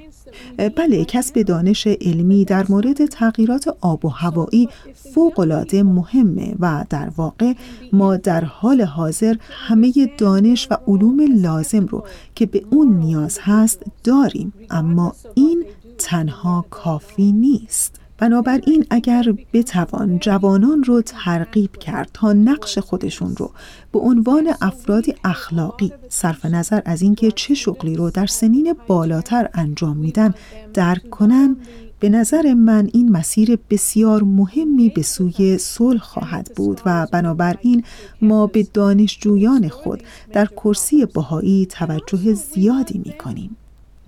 بله 0.76 1.04
کسب 1.04 1.42
دانش 1.42 1.86
علمی 1.86 2.44
در 2.44 2.66
مورد 2.68 3.06
تغییرات 3.06 3.76
آب 3.80 4.04
و 4.04 4.08
هوایی 4.08 4.68
فوقالعاده 4.94 5.82
مهمه 5.82 6.54
و 6.60 6.84
در 6.90 7.10
واقع 7.16 7.52
ما 7.92 8.16
در 8.16 8.44
حال 8.44 8.82
حاضر 8.82 9.36
همه 9.50 9.92
دانش 10.18 10.68
و 10.70 10.76
علوم 10.86 11.20
لازم 11.42 11.86
رو 11.86 12.04
که 12.34 12.46
به 12.46 12.62
اون 12.70 12.98
نیاز 12.98 13.38
هست 13.42 13.82
داریم. 14.04 14.52
اما 14.70 15.12
این 15.34 15.64
تنها 15.98 16.64
کافی 16.70 17.32
نیست. 17.32 18.05
بنابراین 18.18 18.86
اگر 18.90 19.34
بتوان 19.52 20.18
جوانان 20.18 20.84
رو 20.84 21.02
ترغیب 21.02 21.76
کرد 21.76 22.10
تا 22.12 22.32
نقش 22.32 22.78
خودشون 22.78 23.36
رو 23.36 23.50
به 23.92 23.98
عنوان 23.98 24.48
افرادی 24.60 25.14
اخلاقی 25.24 25.92
صرف 26.08 26.44
نظر 26.44 26.80
از 26.84 27.02
اینکه 27.02 27.30
چه 27.30 27.54
شغلی 27.54 27.96
رو 27.96 28.10
در 28.10 28.26
سنین 28.26 28.74
بالاتر 28.86 29.48
انجام 29.54 29.96
میدن 29.96 30.34
درک 30.74 31.10
کنن 31.10 31.56
به 32.00 32.08
نظر 32.08 32.54
من 32.54 32.88
این 32.92 33.12
مسیر 33.12 33.58
بسیار 33.70 34.22
مهمی 34.22 34.88
به 34.88 35.02
سوی 35.02 35.58
صلح 35.58 36.00
خواهد 36.00 36.52
بود 36.56 36.80
و 36.86 37.06
بنابراین 37.12 37.84
ما 38.22 38.46
به 38.46 38.62
دانشجویان 38.62 39.68
خود 39.68 40.02
در 40.32 40.46
کرسی 40.46 41.06
بهایی 41.06 41.66
توجه 41.66 42.34
زیادی 42.34 43.02
می 43.04 43.12
کنیم. 43.12 43.56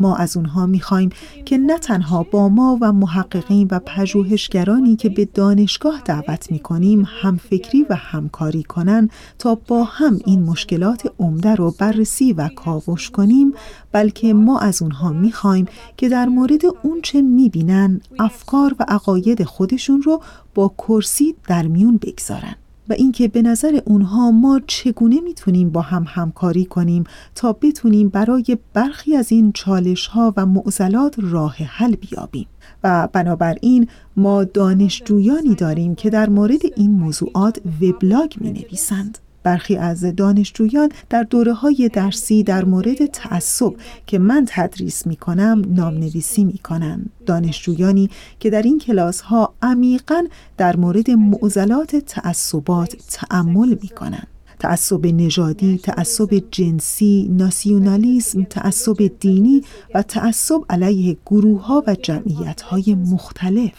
ما 0.01 0.17
از 0.17 0.37
اونها 0.37 0.67
می‌خوایم 0.67 1.11
که 1.45 1.59
نه 1.59 1.79
تنها 1.79 2.23
با 2.23 2.49
ما 2.49 2.79
و 2.81 2.93
محققین 2.93 3.69
و 3.71 3.79
پژوهشگرانی 3.79 4.97
که 4.97 5.09
به 5.09 5.25
دانشگاه 5.25 6.03
دعوت 6.05 6.51
می‌کنیم 6.53 7.09
همفکری 7.23 7.87
و 7.91 7.95
همکاری 7.95 8.63
کنند 8.63 9.11
تا 9.39 9.55
با 9.55 9.85
هم 9.85 10.19
این 10.27 10.43
مشکلات 10.43 11.13
عمده 11.19 11.55
رو 11.55 11.75
بررسی 11.79 12.33
و 12.33 12.49
کاوش 12.49 13.11
کنیم 13.11 13.55
بلکه 13.93 14.35
ما 14.35 14.59
از 14.59 14.83
اونها 14.83 15.13
می‌خوایم 15.13 15.67
که 15.97 16.09
در 16.09 16.27
مورد 16.27 16.63
اونچه 16.83 17.23
می‌بینن 17.23 18.01
افکار 18.19 18.77
و 18.79 18.85
عقاید 18.89 19.45
خودشون 19.45 20.03
رو 20.03 20.23
با 20.55 20.75
کرسی 20.79 21.35
در 21.49 21.67
میون 21.67 21.97
بگذارن. 21.97 22.55
و 22.89 22.93
اینکه 22.93 23.29
به 23.29 23.43
نظر 23.43 23.81
اونها 23.85 24.31
ما 24.31 24.61
چگونه 24.67 25.21
می‌تونیم 25.21 25.71
با 25.71 25.81
هم 25.81 26.05
همکاری 26.09 26.65
کنیم 26.65 27.05
تا 27.35 27.53
بتونیم 27.53 28.09
برای 28.09 28.59
برخی 28.73 29.17
از 29.17 29.33
این 29.33 29.53
چالش 29.53 30.07
ها 30.07 30.35
و 30.37 30.47
معضلات 30.47 31.15
راه 31.19 31.57
حل 31.57 31.95
بیابیم 31.95 32.47
و 32.85 33.09
بنابراین 33.13 33.89
ما 34.17 34.45
دانشجویانی 34.45 35.55
داریم 35.55 35.95
که 35.95 36.11
در 36.11 36.29
مورد 36.29 36.61
این 36.77 36.91
موضوعات 36.91 37.61
وبلاگ 37.83 38.33
می 38.41 38.51
نویسند. 38.51 39.19
برخی 39.49 39.77
از 39.77 40.17
دانشجویان 40.17 40.89
در 41.11 41.23
دوره 41.23 41.53
های 41.53 41.91
درسی 41.93 42.43
در 42.43 42.65
مورد 42.65 43.07
تعصب 43.07 43.73
که 44.07 44.19
من 44.19 44.45
تدریس 44.49 45.07
می 45.07 45.17
کنم 45.17 45.63
نامنویسی 45.69 46.45
می 46.45 46.59
کنم. 46.59 47.07
دانشجویانی 47.27 48.11
که 48.41 48.51
در 48.51 48.63
این 48.63 48.79
کلاس 48.79 49.21
ها 49.21 49.55
عمیقا 49.63 50.25
در 50.57 50.77
مورد 50.77 51.11
معضلات 51.11 51.97
تعصبات 51.97 52.97
تعمل 53.11 53.69
می 53.83 53.89
کنند. 53.89 54.27
تعصب 54.59 55.07
نژادی، 55.07 55.79
تعصب 55.79 56.43
جنسی، 56.51 57.29
ناسیونالیسم، 57.31 58.45
تعصب 58.45 59.11
دینی 59.21 59.63
و 59.95 60.03
تعصب 60.03 60.61
علیه 60.71 61.17
گروه 61.27 61.67
ها 61.67 61.85
و 61.87 61.95
جمعیت 61.95 62.61
های 62.61 62.95
مختلف. 62.95 63.73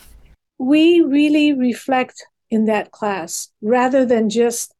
We 0.59 0.85
really 1.17 1.53
reflect 1.69 2.17
in 2.51 2.65
that 2.65 2.85
class 2.97 3.31
rather 3.61 4.05
than 4.05 4.29
just 4.29 4.78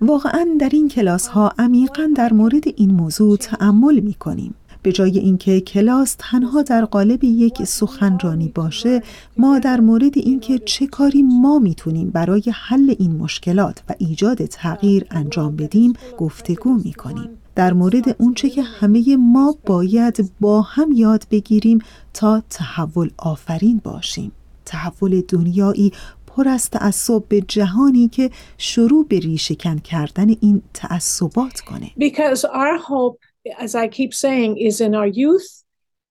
واقعا 0.00 0.46
در 0.60 0.68
این 0.72 0.88
کلاس 0.88 1.26
ها 1.26 1.52
عمیقا 1.58 2.10
در 2.16 2.32
مورد 2.32 2.64
این 2.76 2.90
موضوع 2.90 3.36
تأمل 3.36 4.00
می 4.00 4.14
کنیم. 4.14 4.54
به 4.82 4.92
جای 4.92 5.18
اینکه 5.18 5.60
کلاس 5.60 6.16
تنها 6.18 6.62
در 6.62 6.84
قالب 6.84 7.24
یک 7.24 7.64
سخنرانی 7.64 8.52
باشه 8.54 9.02
ما 9.36 9.58
در 9.58 9.80
مورد 9.80 10.18
اینکه 10.18 10.58
چه 10.58 10.86
کاری 10.86 11.22
ما 11.22 11.58
می‌تونیم 11.58 12.10
برای 12.10 12.42
حل 12.54 12.94
این 12.98 13.16
مشکلات 13.16 13.82
و 13.88 13.94
ایجاد 13.98 14.46
تغییر 14.46 15.06
انجام 15.10 15.56
بدیم 15.56 15.92
گفتگو 16.18 16.74
می‌کنیم. 16.74 17.28
در 17.54 17.72
مورد 17.72 18.16
اونچه 18.18 18.50
که 18.50 18.62
همه 18.62 19.16
ما 19.16 19.56
باید 19.66 20.30
با 20.40 20.62
هم 20.62 20.92
یاد 20.92 21.26
بگیریم 21.30 21.78
تا 22.14 22.42
تحول 22.50 23.10
آفرین 23.16 23.80
باشیم. 23.84 24.32
تحول 24.66 25.22
دنیایی 25.28 25.92
پر 26.36 26.48
از 26.48 26.70
تعصب 26.70 27.28
به 27.28 27.40
جهانی 27.40 28.08
که 28.08 28.30
شروع 28.58 29.06
به 29.08 29.18
ریشهکن 29.18 29.78
کردن 29.78 30.28
این 30.28 30.62
تعصبات 30.74 31.60
کنه. 31.60 31.90
Because 31.98 32.44
our 32.44 32.78
hope, 32.78 33.18
as 33.58 33.74
I 33.74 33.88
keep 33.88 34.12
saying, 34.14 34.56
is 34.68 34.80
in 34.80 34.94
our 34.94 35.06
youth 35.06 35.48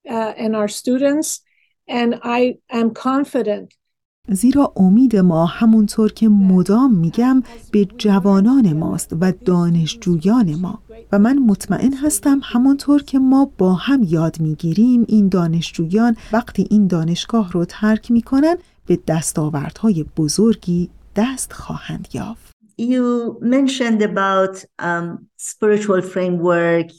uh, 0.10 0.44
and 0.44 0.55
our 0.55 0.67
students 0.67 1.29
and 1.88 2.13
I 2.24 2.58
am 2.70 2.89
confident. 2.94 3.74
زیرا 4.29 4.74
امید 4.75 5.15
ما 5.15 5.46
همونطور 5.46 6.12
که 6.12 6.29
مدام 6.29 6.94
میگم 6.96 7.43
به 7.71 7.86
جوانان 7.86 8.73
ماست 8.73 9.13
و 9.21 9.32
دانشجویان 9.45 10.56
ما. 10.56 10.80
و 11.12 11.19
من 11.19 11.39
مطمئن 11.39 11.93
هستم 11.93 12.39
همونطور 12.43 13.04
که 13.04 13.19
ما 13.19 13.52
با 13.58 13.73
هم 13.73 14.04
یاد 14.04 14.39
می‌گیریم 14.39 15.06
این 15.08 15.30
دانشجویان 15.30 16.15
وقتی 16.32 16.67
این 16.69 16.88
دانشگاه 16.88 17.52
رو 17.52 17.65
ترک 17.65 18.12
می‌کنن 18.12 18.56
به 18.88 19.00
دستاوردهای 19.08 20.06
بزرگی 20.17 20.89
دست 21.15 21.54
خواهند 21.54 22.08
یافت. 22.13 22.56
You 22.78 23.39
mentioned 23.41 24.02
about 24.02 24.65
um, 24.80 25.28
spiritual 25.38 26.02
framework, 26.02 26.91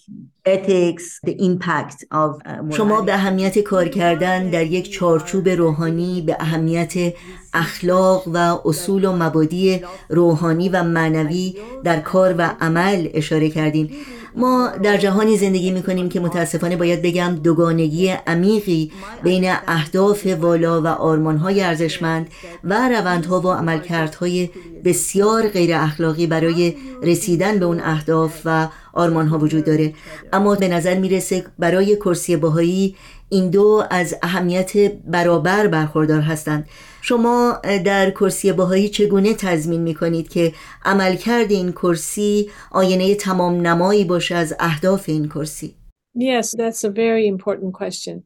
ethics, 0.46 1.20
the 1.22 1.36
impact 1.38 2.04
of 2.10 2.40
uh, 2.46 2.74
شما 2.76 3.00
به 3.00 3.14
اهمیت 3.14 3.58
کار 3.58 3.88
کردن 3.88 4.50
در 4.50 4.66
یک 4.66 4.92
چارچوب 4.92 5.48
روحانی 5.48 6.22
به 6.22 6.36
اهمیت 6.40 7.14
اخلاق 7.54 8.28
و 8.28 8.58
اصول 8.64 9.04
و 9.04 9.12
مبادی 9.12 9.80
روحانی 10.08 10.68
و 10.68 10.82
معنوی 10.82 11.54
در 11.84 12.00
کار 12.00 12.34
و 12.38 12.54
عمل 12.60 13.08
اشاره 13.14 13.48
کردین 13.48 13.90
ما 14.36 14.72
در 14.82 14.96
جهانی 14.96 15.36
زندگی 15.36 15.70
می 15.70 15.82
کنیم 15.82 16.08
که 16.08 16.20
متاسفانه 16.20 16.76
باید 16.76 17.02
بگم 17.02 17.38
دوگانگی 17.42 18.08
عمیقی 18.08 18.92
بین 19.22 19.52
اهداف 19.66 20.26
والا 20.26 20.82
و 20.82 20.86
آرمانهای 20.86 21.62
ارزشمند 21.62 22.28
و 22.64 22.88
روندها 22.88 23.40
و 23.40 23.52
عملکردهای 23.52 24.50
بسیار 24.84 25.48
غیر 25.48 25.74
اخلاقی 25.74 26.26
برای 26.26 26.74
رسیدن 27.02 27.58
به 27.58 27.64
اون 27.64 27.80
اهداف 27.80 28.40
و 28.44 28.68
آرمانها 28.92 29.38
وجود 29.38 29.64
داره. 29.64 29.94
اما 30.32 30.54
به 30.54 30.68
نظر 30.68 30.98
می‌رسه 30.98 31.44
برای 31.58 31.96
کرسی 31.96 32.36
باهایی 32.36 32.96
این 33.28 33.50
دو 33.50 33.84
از 33.90 34.14
اهمیت 34.22 34.92
برابر 35.04 35.66
برخوردار 35.66 36.20
هستند. 36.20 36.66
شما 37.02 37.60
در 37.84 38.10
کرسی 38.10 38.52
باهایی 38.52 38.88
چگونه 38.88 39.34
تضمین 39.34 39.80
می 39.80 39.94
کنید 39.94 40.28
که 40.28 40.52
عملکرد 40.84 41.50
این 41.50 41.72
کرسی 41.72 42.50
آینه 42.70 43.14
تمام 43.14 43.66
نمایی 43.66 44.04
باشه 44.04 44.34
از 44.34 44.54
اهداف 44.60 45.08
این 45.08 45.28
کرسی؟ 45.28 45.74
Yes, 46.18 46.46
that's 46.46 46.82
a 46.84 46.90
very 46.90 47.26
important 47.34 47.72
question. 47.72 48.22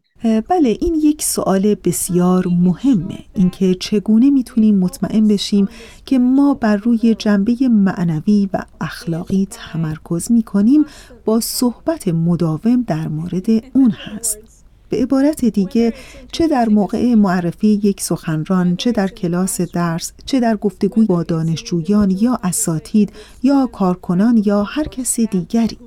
بله 0.48 0.78
این 0.80 0.94
یک 0.94 1.22
سوال 1.22 1.74
بسیار 1.74 2.44
مهمه. 2.46 3.18
اینکه 3.34 3.74
چگونه 3.74 4.30
می‌تونیم 4.30 4.78
مطمئن 4.78 5.28
بشیم 5.28 5.68
که 6.06 6.18
ما 6.18 6.54
بر 6.54 6.76
روی 6.76 7.14
جنبه 7.14 7.56
معنوی 7.70 8.48
و 8.52 8.62
اخلاقی 8.80 9.48
تمرکز 9.50 10.32
می‌کنیم 10.32 10.84
با 11.24 11.40
صحبت 11.40 12.08
مداوم 12.08 12.82
در 12.82 13.08
مورد 13.08 13.46
اون 13.74 13.90
هست. 13.90 14.59
به 14.90 14.96
عبارت 14.96 15.44
دیگه 15.44 15.94
چه 16.32 16.48
در 16.48 16.68
موقع 16.68 17.14
معرفی 17.14 17.80
یک 17.82 18.00
سخنران 18.00 18.76
چه 18.76 18.92
در 18.92 19.08
کلاس 19.08 19.60
درس 19.60 20.12
چه 20.26 20.40
در 20.40 20.56
گفتگوی 20.56 21.06
با 21.06 21.22
دانشجویان 21.22 22.10
یا 22.10 22.38
اساتید 22.42 23.12
یا 23.42 23.66
کارکنان 23.72 24.42
یا 24.46 24.62
هر 24.62 24.84
کس 24.84 25.20
دیگری. 25.20 25.78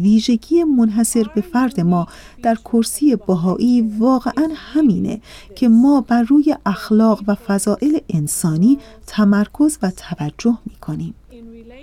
ویژگی 0.00 0.64
منحصر 0.64 1.30
به 1.34 1.40
فرد 1.40 1.80
ما 1.80 2.06
در 2.42 2.54
کرسی 2.54 3.16
باهایی 3.16 3.80
واقعا 3.98 4.48
همینه 4.54 5.20
که 5.56 5.68
ما 5.68 6.00
بر 6.00 6.22
روی 6.22 6.56
اخلاق 6.66 7.22
و 7.26 7.34
فضائل 7.34 7.98
انسانی 8.08 8.78
تمرکز 9.06 9.78
و 9.82 9.90
توجه 9.90 10.58
می 10.66 10.74
کنیم 10.80 11.14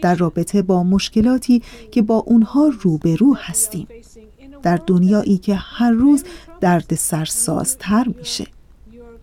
در 0.01 0.15
رابطه 0.15 0.61
با 0.61 0.83
مشکلاتی 0.83 1.61
که 1.91 2.01
با 2.01 2.15
اونها 2.15 2.71
روبرو 2.81 3.35
هستیم. 3.37 3.87
در 4.63 4.79
دنیایی 4.87 5.37
که 5.37 5.55
هر 5.55 5.91
روز 5.91 6.23
درد 6.61 6.95
سرسازتر 6.95 8.07
میشه. 8.17 8.47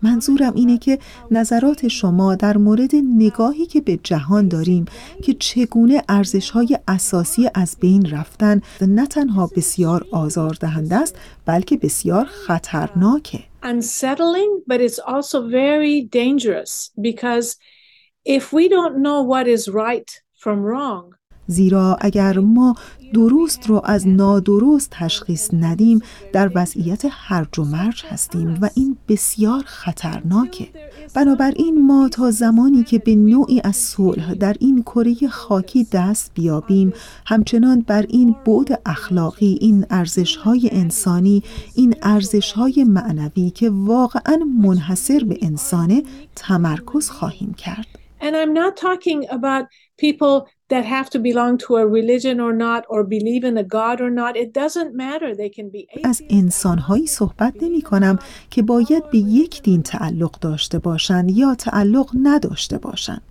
منظورم 0.01 0.53
اینه 0.55 0.77
که 0.77 0.99
نظرات 1.31 1.87
شما 1.87 2.35
در 2.35 2.57
مورد 2.57 2.91
نگاهی 3.17 3.65
که 3.65 3.81
به 3.81 3.99
جهان 4.03 4.47
داریم 4.47 4.85
که 5.23 5.33
چگونه 5.33 6.03
ارزش 6.09 6.49
های 6.49 6.79
اساسی 6.87 7.49
از 7.53 7.77
بین 7.79 8.09
رفتن 8.11 8.61
نه 8.81 9.07
تنها 9.07 9.47
بسیار 9.55 10.05
آزاردهنده 10.11 10.95
است 10.95 11.15
بلکه 11.45 11.77
بسیار 11.77 12.25
خطرناکه. 12.25 13.39
Unsettling 13.63 14.51
but 14.69 14.79
it's 14.81 14.99
also 14.99 15.37
very 15.49 16.01
dangerous 16.21 16.91
because 17.01 17.47
if 18.37 18.53
we 18.53 18.63
don't 18.69 18.95
know 19.05 19.19
what 19.33 19.47
is 19.47 19.67
right 19.67 20.09
from 20.43 20.57
wrong 20.69 21.16
زیرا 21.47 21.97
اگر 22.01 22.39
ما 22.39 22.75
درست 23.13 23.67
رو 23.67 23.81
از 23.83 24.07
نادرست 24.07 24.89
تشخیص 24.91 25.49
ندیم 25.53 26.01
در 26.33 26.51
وضعیت 26.55 27.03
هرج 27.11 27.59
و 27.59 27.63
مرج 27.63 28.03
هستیم 28.09 28.57
و 28.61 28.69
این 28.75 28.97
بسیار 29.07 29.63
خطرناکه. 29.65 30.67
بنابراین 31.13 31.85
ما 31.87 32.09
تا 32.09 32.31
زمانی 32.31 32.83
که 32.83 32.99
به 32.99 33.15
نوعی 33.15 33.61
از 33.63 33.75
صلح 33.75 34.33
در 34.33 34.55
این 34.59 34.81
کره 34.83 35.27
خاکی 35.27 35.87
دست 35.91 36.31
بیابیم 36.33 36.93
همچنان 37.25 37.81
بر 37.81 38.05
این 38.09 38.35
بعد 38.45 38.81
اخلاقی 38.85 39.57
این 39.61 39.85
ارزشهای 39.89 40.69
انسانی 40.71 41.43
این 41.75 41.95
ارزشهای 42.01 42.83
معنوی 42.83 43.49
که 43.49 43.69
واقعا 43.69 44.37
منحصر 44.61 45.23
به 45.23 45.37
انسانه 45.41 46.03
تمرکز 46.35 47.09
خواهیم 47.09 47.53
کرد. 47.53 47.87
And 48.19 48.35
I'm 48.35 48.53
not 48.53 48.75
talking 48.77 49.29
about 49.29 49.65
people 50.05 50.47
that 50.71 50.85
have 50.95 51.09
to 51.09 51.19
belong 51.19 51.57
to 51.57 51.77
a 51.77 51.85
religion 51.97 52.39
or 52.39 52.53
not 52.65 52.81
or 52.89 53.03
believe 53.03 53.43
in 53.43 53.57
a 53.57 53.67
god 53.77 53.97
or 54.05 54.11
not 54.21 54.33
it 54.43 54.49
doesn't 54.61 54.91
matter. 55.03 55.29
They 55.35 55.49
can 55.49 55.69
be 55.69 56.01
از 56.03 56.21
انسانهایی 56.29 57.07
صحبت 57.07 57.53
نمی 57.61 57.81
کنم 57.81 58.19
که 58.49 58.61
باید 58.61 59.09
به 59.11 59.17
یک 59.17 59.61
دین 59.63 59.81
تعلق 59.81 60.39
داشته 60.39 60.79
باشند 60.79 61.31
یا 61.31 61.55
تعلق 61.55 62.09
نداشته 62.23 62.77
باشند. 62.77 63.21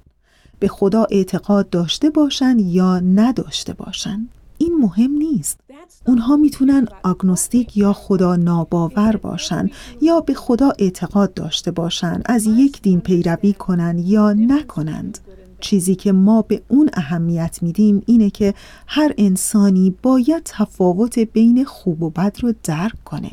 به 0.59 0.69
خدا 0.69 1.07
اعتقاد 1.11 1.71
داشته 1.71 2.11
باشند 2.11 2.61
یا 2.61 3.01
نداشته 3.01 3.73
باشند. 3.73 4.29
این 4.59 4.77
مهم 4.79 5.11
نیست. 5.11 5.61
اونها 6.07 6.37
می‌تونن 6.37 6.89
آگنوستیک 7.03 7.77
یا 7.77 7.93
خدا 7.93 8.37
ناباور 8.37 9.17
باشن 9.17 9.71
یا 10.01 10.21
به 10.21 10.35
خدا 10.35 10.73
اعتقاد 10.79 11.35
داشته 11.35 11.71
باشن 11.71 12.23
از 12.25 12.47
یک 12.47 12.83
دین 12.83 13.01
پیروی 13.01 13.53
کنن 13.53 13.99
یا 13.99 14.33
نکنند. 14.33 15.19
چیزی 15.61 15.95
که 15.95 16.13
ما 16.13 16.43
به 16.43 16.63
اون 16.69 16.91
اهمیت 16.95 17.59
میدیم 17.63 18.03
اینه 18.07 18.31
که 18.31 18.55
هر 18.87 19.15
انسانی 19.19 19.95
باید 20.03 20.43
تفاوت 20.45 21.19
بین 21.19 21.65
خوب 21.65 22.03
و 22.03 22.11
بد 22.11 22.37
رو 22.41 22.55
درک 22.65 23.05
کنه. 23.05 23.31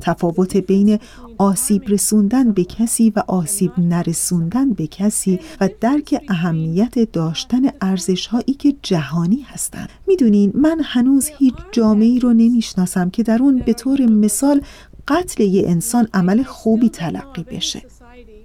تفاوت 0.00 0.56
بین 0.56 0.98
آسیب 1.38 1.82
رسوندن 1.88 2.52
به 2.52 2.64
کسی 2.64 3.12
و 3.16 3.22
آسیب 3.26 3.72
نرسوندن 3.78 4.70
به 4.70 4.86
کسی 4.86 5.40
و 5.60 5.68
درک 5.80 6.24
اهمیت 6.28 7.12
داشتن 7.12 7.62
ارزش 7.80 8.26
هایی 8.26 8.54
که 8.58 8.74
جهانی 8.82 9.40
هستند. 9.40 9.88
می‌دونین 10.06 10.52
من 10.54 10.80
هنوز 10.84 11.30
هیچ 11.38 11.54
جامعه 11.72 12.18
رو 12.18 12.32
نمی‌شناسم 12.32 13.10
که 13.10 13.22
در 13.22 13.42
اون 13.42 13.58
به 13.58 13.72
طور 13.72 14.00
مثال 14.02 14.60
قتل 15.08 15.42
یه 15.42 15.68
انسان 15.68 16.08
عمل 16.14 16.42
خوبی 16.42 16.88
تلقی 16.88 17.42
بشه. 17.42 17.82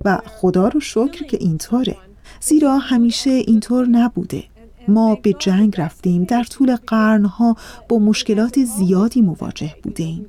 و 0.06 0.22
خدا 0.26 0.68
رو 0.68 0.80
شکر 0.80 1.26
که 1.26 1.38
اینطوره. 1.42 1.96
زیرا 2.42 2.78
همیشه 2.78 3.30
اینطور 3.30 3.88
نبوده. 3.88 4.44
ما 4.88 5.16
به 5.16 5.34
جنگ 5.40 5.82
رفتیم 5.82 6.24
در 6.24 6.44
طول 6.44 6.76
قرنها 6.76 7.56
با 7.90 8.00
مشکلات 8.00 8.64
زیادی 8.64 9.22
مواجه 9.22 9.76
بودیم. 9.84 10.26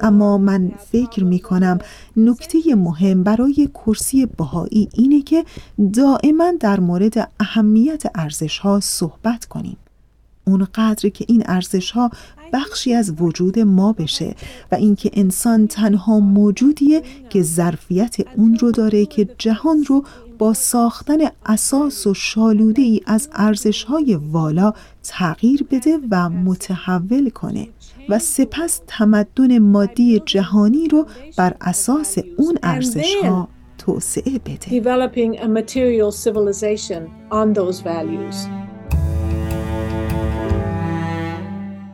اما 0.00 0.38
من 0.38 0.72
فکر 0.92 1.24
می 1.24 1.38
کنم 1.38 1.78
نکته 2.16 2.74
مهم 2.74 3.22
برای 3.22 3.68
کرسی 3.74 4.26
بهایی 4.26 4.88
اینه 4.94 5.22
که 5.22 5.44
دائما 5.92 6.52
در 6.60 6.80
مورد 6.80 7.30
اهمیت 7.40 8.02
ارزش 8.14 8.58
ها 8.58 8.80
صحبت 8.80 9.44
کنیم. 9.44 9.76
اونقدر 10.46 11.08
که 11.08 11.24
این 11.28 11.42
ارزش 11.46 11.90
ها 11.90 12.10
بخشی 12.52 12.94
از 12.94 13.12
وجود 13.20 13.58
ما 13.58 13.92
بشه 13.92 14.34
و 14.72 14.74
اینکه 14.74 15.10
انسان 15.12 15.66
تنها 15.66 16.20
موجودیه 16.20 17.02
که 17.30 17.42
ظرفیت 17.42 18.16
اون 18.36 18.56
رو 18.56 18.70
داره 18.70 19.06
که 19.06 19.28
جهان 19.38 19.84
رو 19.84 20.04
با 20.38 20.52
ساختن 20.52 21.18
اساس 21.46 22.06
و 22.06 22.14
شالوده 22.14 22.82
ای 22.82 23.00
از 23.06 23.28
ارزش 23.32 23.84
های 23.84 24.14
والا 24.14 24.72
تغییر 25.02 25.66
بده 25.70 25.98
و 26.10 26.30
متحول 26.30 27.30
کنه 27.30 27.68
و 28.08 28.18
سپس 28.18 28.80
تمدن 28.86 29.58
مادی 29.58 30.22
جهانی 30.26 30.88
رو 30.88 31.06
بر 31.38 31.54
اساس 31.60 32.18
اون 32.38 32.58
ارزش 32.62 33.14
ها 33.22 33.48
توسعه 33.78 34.38
بده. 34.38 34.66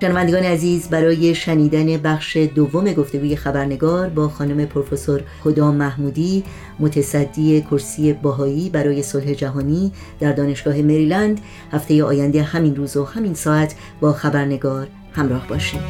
شنوندگان 0.03 0.43
عزیز 0.43 0.89
برای 0.89 1.35
شنیدن 1.35 1.97
بخش 1.97 2.37
دوم 2.37 2.93
گفتگوی 2.93 3.37
خبرنگار 3.37 4.09
با 4.09 4.29
خانم 4.29 4.67
پروفسور 4.67 5.23
هدا 5.45 5.73
محمودی 5.73 6.45
متصدی 6.79 7.61
کرسی 7.61 8.13
باهایی 8.13 8.71
برای 8.71 9.03
صلح 9.03 9.33
جهانی 9.33 9.93
در 10.21 10.33
دانشگاه 10.33 10.77
مریلند 10.77 11.41
هفته 11.73 12.05
آینده 12.05 12.43
همین 12.43 12.77
روز 12.77 12.97
و 12.97 13.05
همین 13.05 13.35
ساعت 13.35 13.75
با 14.01 14.13
خبرنگار 14.13 14.87
همراه 15.13 15.47
باشید 15.49 15.81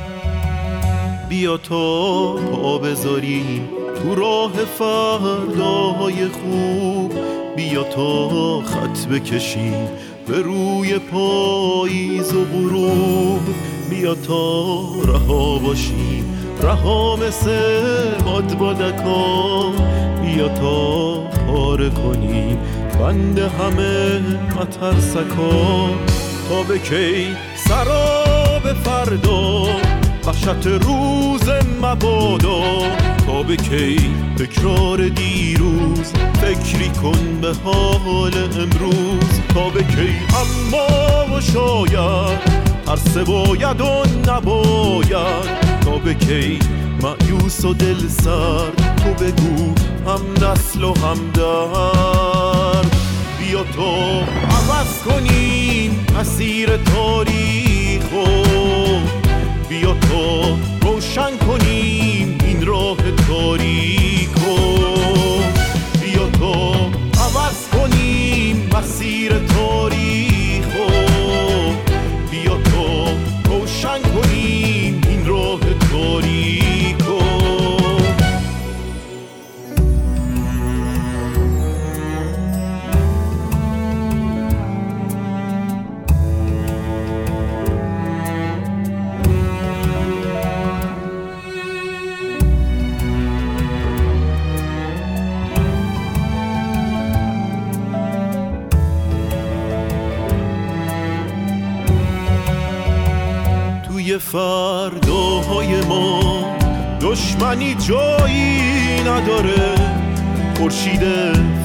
بیا 1.29 1.57
تا 1.57 2.33
پا 2.33 2.79
بذاریم 2.79 3.68
تو 4.03 4.14
راه 4.14 4.53
فرداهای 4.53 6.29
خوب. 6.29 7.12
بیا 7.57 7.83
تا 7.83 8.61
خط 8.61 9.07
بکشیم 9.07 9.88
به 10.27 10.42
روی 10.42 10.99
پاییز 10.99 12.33
و 12.33 12.44
غروب. 12.44 13.69
بیا 13.90 14.14
تا 14.14 14.83
رها 15.05 15.59
باشیم. 15.59 16.24
رها 16.62 17.16
مثل 17.16 17.50
بادبادکا 18.24 19.70
بیا 20.22 20.48
تا 20.48 21.14
پاره 21.20 21.90
کنیم. 21.90 22.59
بند 22.98 23.38
همه 23.38 24.20
مترسکا 24.61 25.88
تا 26.48 26.62
به 26.68 26.79
کی 26.79 27.26
سراب 27.68 28.72
فردا. 28.85 29.62
وحشت 30.26 30.66
روز 30.66 31.50
مبادا. 31.83 32.62
تا 33.26 33.42
به 33.42 33.57
کی 33.57 33.96
تکرار 34.38 35.09
دیروز 35.09 36.12
فکری 36.50 36.88
کن 36.88 37.40
به 37.40 37.54
حال 37.64 38.34
امروز 38.34 39.40
تا 39.54 39.70
به 39.70 39.82
کی 39.82 40.14
اما 40.40 41.36
و 41.36 41.40
شاید 41.40 42.38
هر 42.86 43.24
باید 43.24 43.80
و 43.80 44.04
نباید 44.28 45.80
تا 45.80 45.98
به 46.04 46.14
کی 46.14 46.58
معیوس 47.02 47.64
و 47.64 47.74
دل 47.74 48.08
سر 48.08 48.70
تو 48.96 49.24
بگو 49.24 49.74
هم 50.06 50.46
نسل 50.46 50.84
و 50.84 50.94
هم 50.94 51.30
درد. 51.34 52.96
بیا 53.38 53.62
تو 53.62 54.20
عوض 54.50 55.02
کنیم 55.04 56.06
مسیر 56.20 56.76
تاریخ 56.76 58.02
بیا 59.68 59.94
تو 59.94 60.56
روشن 60.82 61.36
کنیم 61.46 62.38
این 62.44 62.66
راه 62.66 62.96
تاریک 63.28 64.30
خورشید 110.61 111.03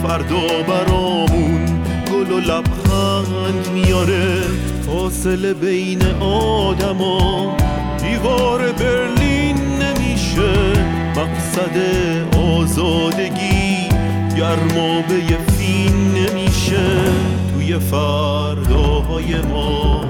فردا 0.03 0.63
برامون 0.67 1.65
گل 2.12 2.31
و 2.31 2.39
لبخند 2.39 3.69
میاره. 3.73 4.41
فاصله 4.86 5.53
بین 5.53 6.01
آدما 6.21 7.58
دیوار 7.97 8.71
برلین 8.71 9.58
نمیشه. 9.58 10.53
مقصد 11.15 11.77
آزادگی 12.38 13.89
گرمابه 14.38 15.21
فین 15.58 16.13
نمیشه. 16.13 16.88
توی 17.53 17.79
فرداهای 17.79 19.36
ما 19.41 20.05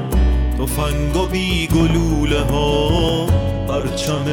تفنگ 0.60 1.16
و 1.16 1.26
بی 1.28 1.68
گلوله 1.68 2.42
ها 2.42 3.26
پرچم 3.68 4.26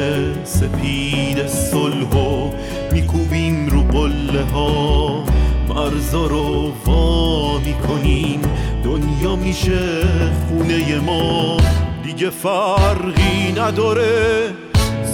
سپید 0.43 1.47
صلح 1.47 2.09
و 2.09 2.49
میکوبیم 2.93 3.67
رو 3.67 3.81
قله 3.81 4.43
ها. 4.53 5.23
مرزا 5.69 6.27
رو 6.27 6.71
وا 6.85 7.57
می‌کنیم. 7.59 8.41
دنیا 8.83 9.35
میشه 9.35 10.07
خونه 10.47 10.99
ما. 10.99 11.57
دیگه 12.03 12.29
فرقی 12.29 13.51
نداره. 13.57 14.53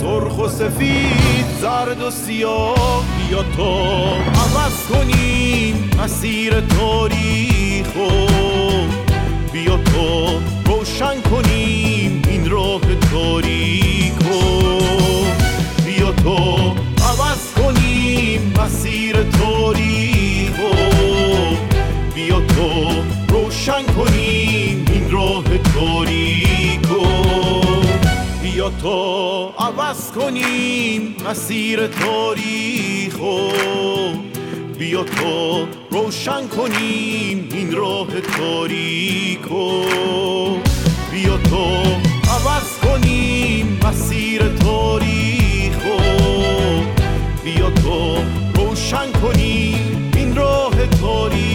سرخ 0.01 0.39
و 0.39 0.47
سفید 0.47 1.45
زرد 1.61 2.01
و 2.01 2.11
سیاه. 2.11 3.03
بیا 3.17 3.43
تا 3.57 3.81
عوض 4.15 4.87
کنیم 4.89 5.89
مسیر 6.03 6.59
تاریخ 6.59 7.87
تو 28.81 29.53
عوض 29.59 30.11
کنیم 30.11 31.15
مسیر 31.29 31.87
تاریخ 31.87 33.19
و 33.19 33.51
بیا 34.79 35.03
تو 35.03 35.67
روشن 35.91 36.47
کنیم 36.47 37.49
این 37.51 37.71
راه 37.71 38.07
تاریک 38.21 39.51
و 39.51 39.83
بیا 41.11 41.37
تو 41.37 41.65
عوض 42.29 42.77
کنیم 42.83 43.79
مسیر 43.83 44.41
تاریخ 44.47 45.77
و 45.85 46.01
بیا 47.43 47.69
تو 47.69 48.15
روشن 48.55 49.11
کنیم 49.21 50.11
این 50.15 50.35
راه 50.35 50.87
تاریک 51.01 51.48